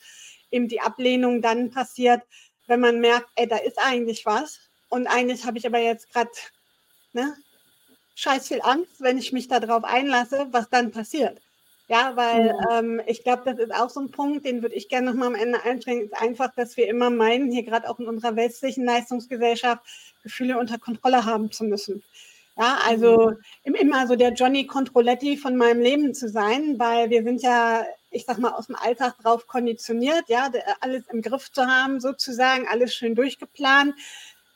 [0.50, 2.22] eben die Ablehnung dann passiert,
[2.66, 4.60] wenn man merkt, ey, da ist eigentlich was.
[4.90, 6.30] Und eigentlich habe ich aber jetzt gerade
[7.12, 7.34] ne,
[8.14, 11.40] scheiß viel Angst, wenn ich mich darauf einlasse, was dann passiert.
[11.88, 12.54] Ja, weil.
[12.70, 15.34] Ähm, ich glaube, das ist auch so ein Punkt, den würde ich gerne nochmal am
[15.34, 19.82] Ende einstrengen, ist einfach, dass wir immer meinen, hier gerade auch in unserer westlichen Leistungsgesellschaft,
[20.22, 22.02] Gefühle unter Kontrolle haben zu müssen.
[22.58, 23.32] Ja, also
[23.64, 23.74] mhm.
[23.74, 28.26] immer so der Johnny Controletti von meinem Leben zu sein, weil wir sind ja, ich
[28.26, 32.94] sag mal, aus dem Alltag drauf konditioniert, ja, alles im Griff zu haben, sozusagen, alles
[32.94, 33.94] schön durchgeplant,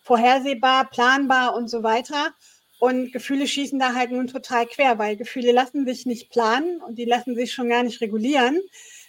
[0.03, 2.35] vorhersehbar, planbar und so weiter.
[2.83, 6.97] Und Gefühle schießen da halt nun total quer, weil Gefühle lassen sich nicht planen und
[6.97, 8.61] die lassen sich schon gar nicht regulieren.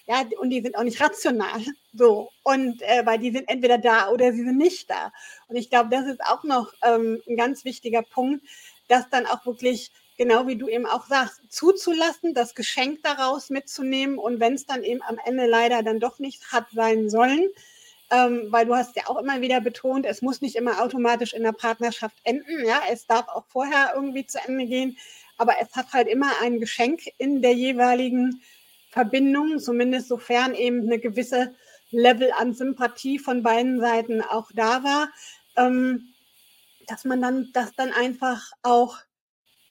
[0.05, 1.59] Ja, und die sind auch nicht rational.
[1.91, 2.29] So.
[2.43, 5.11] Und äh, weil die sind entweder da oder sie sind nicht da.
[5.47, 8.45] Und ich glaube, das ist auch noch ähm, ein ganz wichtiger Punkt,
[8.89, 14.19] das dann auch wirklich, genau wie du eben auch sagst, zuzulassen, das Geschenk daraus mitzunehmen
[14.19, 17.49] und wenn es dann eben am Ende leider dann doch nicht hat sein sollen,
[18.13, 21.41] ähm, weil du hast ja auch immer wieder betont, es muss nicht immer automatisch in
[21.41, 24.97] der Partnerschaft enden, ja, es darf auch vorher irgendwie zu Ende gehen,
[25.37, 28.41] aber es hat halt immer ein Geschenk in der jeweiligen
[28.91, 31.55] Verbindung, zumindest sofern eben eine gewisse
[31.89, 35.09] Level an Sympathie von beiden Seiten auch da war,
[35.57, 36.13] ähm,
[36.87, 38.97] dass man dann das dann einfach auch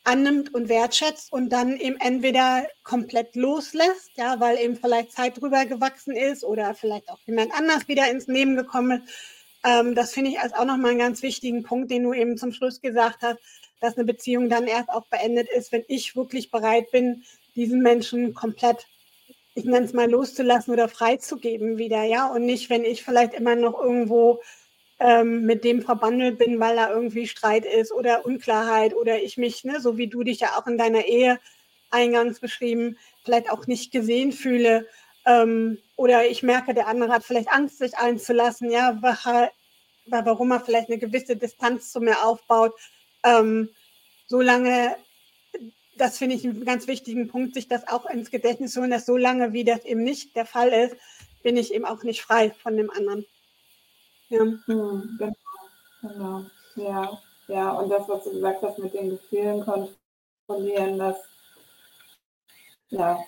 [0.05, 5.65] annimmt und wertschätzt und dann eben entweder komplett loslässt, ja, weil eben vielleicht Zeit drüber
[5.65, 9.13] gewachsen ist oder vielleicht auch jemand anders wieder ins Leben gekommen ist.
[9.65, 12.53] Ähm, das finde ich als auch nochmal einen ganz wichtigen Punkt, den du eben zum
[12.53, 13.39] Schluss gesagt hast,
[13.81, 17.25] dass eine Beziehung dann erst auch beendet ist, wenn ich wirklich bereit bin,
[17.55, 18.87] diesen Menschen komplett
[19.55, 23.55] ich nenne es mal loszulassen oder freizugeben wieder, ja, und nicht, wenn ich vielleicht immer
[23.55, 24.41] noch irgendwo
[25.03, 29.65] ähm, mit dem verbandelt bin, weil da irgendwie Streit ist oder Unklarheit oder ich mich,
[29.65, 31.41] ne, so wie du dich ja auch in deiner Ehe
[31.91, 34.87] eingangs beschrieben, vielleicht auch nicht gesehen fühle
[35.27, 38.99] ähm, oder ich merke, der andere hat vielleicht Angst, sich einzulassen, ja,
[40.07, 42.73] warum er vielleicht eine gewisse Distanz zu mir aufbaut.
[43.25, 43.71] Ähm,
[44.27, 44.97] solange
[45.97, 49.05] das finde ich einen ganz wichtigen Punkt, sich das auch ins Gedächtnis zu holen, dass
[49.05, 50.97] so lange, wie das eben nicht der Fall ist,
[51.43, 53.27] bin ich eben auch nicht frei von dem anderen.
[54.33, 54.41] Ja.
[54.67, 55.35] Hm, genau,
[56.03, 56.45] genau.
[56.77, 57.19] Ja,
[57.49, 61.17] ja, und das, was du gesagt hast mit den Gefühlen kontrollieren, das,
[62.91, 63.19] ja,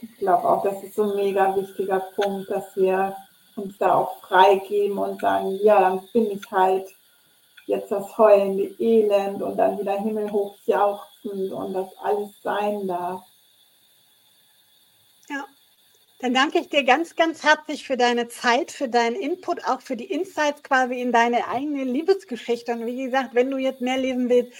[0.00, 3.16] ich glaube auch, das ist so ein mega wichtiger Punkt, dass wir
[3.56, 6.88] uns da auch freigeben und sagen, ja, dann bin ich halt
[7.66, 13.22] jetzt das heulende Elend und dann wieder himmelhoch jauchzend und das alles sein darf.
[16.18, 19.96] Dann danke ich dir ganz, ganz herzlich für deine Zeit, für deinen Input, auch für
[19.96, 22.72] die Insights quasi in deine eigene Liebesgeschichte.
[22.72, 24.52] Und wie gesagt, wenn du jetzt mehr lesen willst,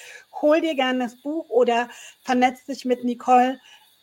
[0.43, 1.89] hol dir gerne das Buch oder
[2.21, 3.59] vernetz dich mit Nicole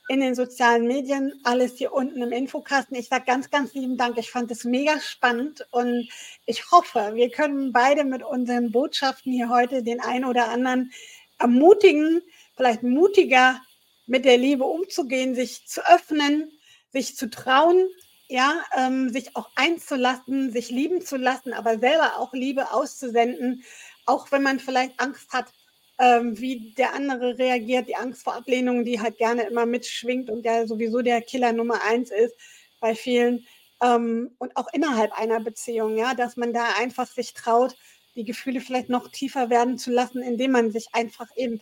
[0.07, 2.97] in den sozialen Medien, alles hier unten im Infokasten.
[2.97, 4.17] Ich sage ganz, ganz lieben Dank.
[4.17, 6.09] Ich fand es mega spannend und
[6.47, 10.91] ich hoffe, wir können beide mit unseren Botschaften hier heute den einen oder anderen
[11.37, 12.23] ermutigen,
[12.55, 13.61] vielleicht mutiger
[14.07, 16.51] mit der Liebe umzugehen, sich zu öffnen,
[16.93, 17.87] sich zu trauen,
[18.29, 23.63] ja, ähm, sich auch einzulassen, sich lieben zu lassen, aber selber auch Liebe auszusenden,
[24.05, 25.51] auch wenn man vielleicht Angst hat,
[25.99, 30.43] ähm, wie der andere reagiert, die Angst vor Ablehnung, die halt gerne immer mitschwingt und
[30.43, 32.35] der sowieso der Killer Nummer eins ist
[32.79, 33.45] bei vielen
[33.81, 37.75] ähm, und auch innerhalb einer Beziehung, ja, dass man da einfach sich traut,
[38.15, 41.61] die Gefühle vielleicht noch tiefer werden zu lassen, indem man sich einfach eben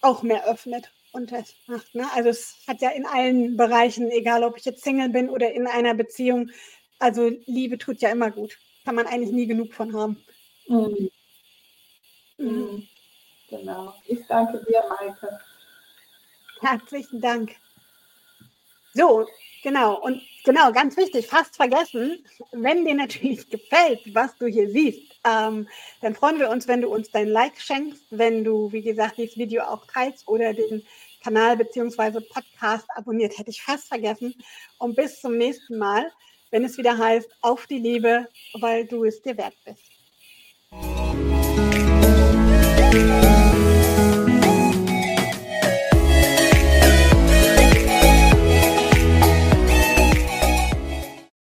[0.00, 1.94] auch mehr öffnet und das macht.
[1.94, 2.06] Ne?
[2.14, 5.66] Also es hat ja in allen Bereichen, egal ob ich jetzt Single bin oder in
[5.66, 6.50] einer Beziehung,
[6.98, 8.58] also Liebe tut ja immer gut.
[8.84, 10.24] Kann man eigentlich nie genug von haben.
[10.66, 11.10] Mhm.
[12.38, 12.88] Mhm.
[13.48, 13.94] Genau.
[14.06, 15.38] Ich danke dir, Maike.
[16.60, 17.56] Herzlichen Dank.
[18.94, 19.26] So,
[19.62, 20.00] genau.
[20.00, 25.68] Und genau, ganz wichtig, fast vergessen, wenn dir natürlich gefällt, was du hier siehst, ähm,
[26.00, 29.36] dann freuen wir uns, wenn du uns dein Like schenkst, wenn du, wie gesagt, dieses
[29.36, 30.82] Video auch teilst oder den
[31.22, 32.20] Kanal bzw.
[32.20, 34.34] Podcast abonniert, hätte ich fast vergessen.
[34.78, 36.10] Und bis zum nächsten Mal,
[36.50, 38.28] wenn es wieder heißt, auf die Liebe,
[38.60, 41.31] weil du es dir wert bist.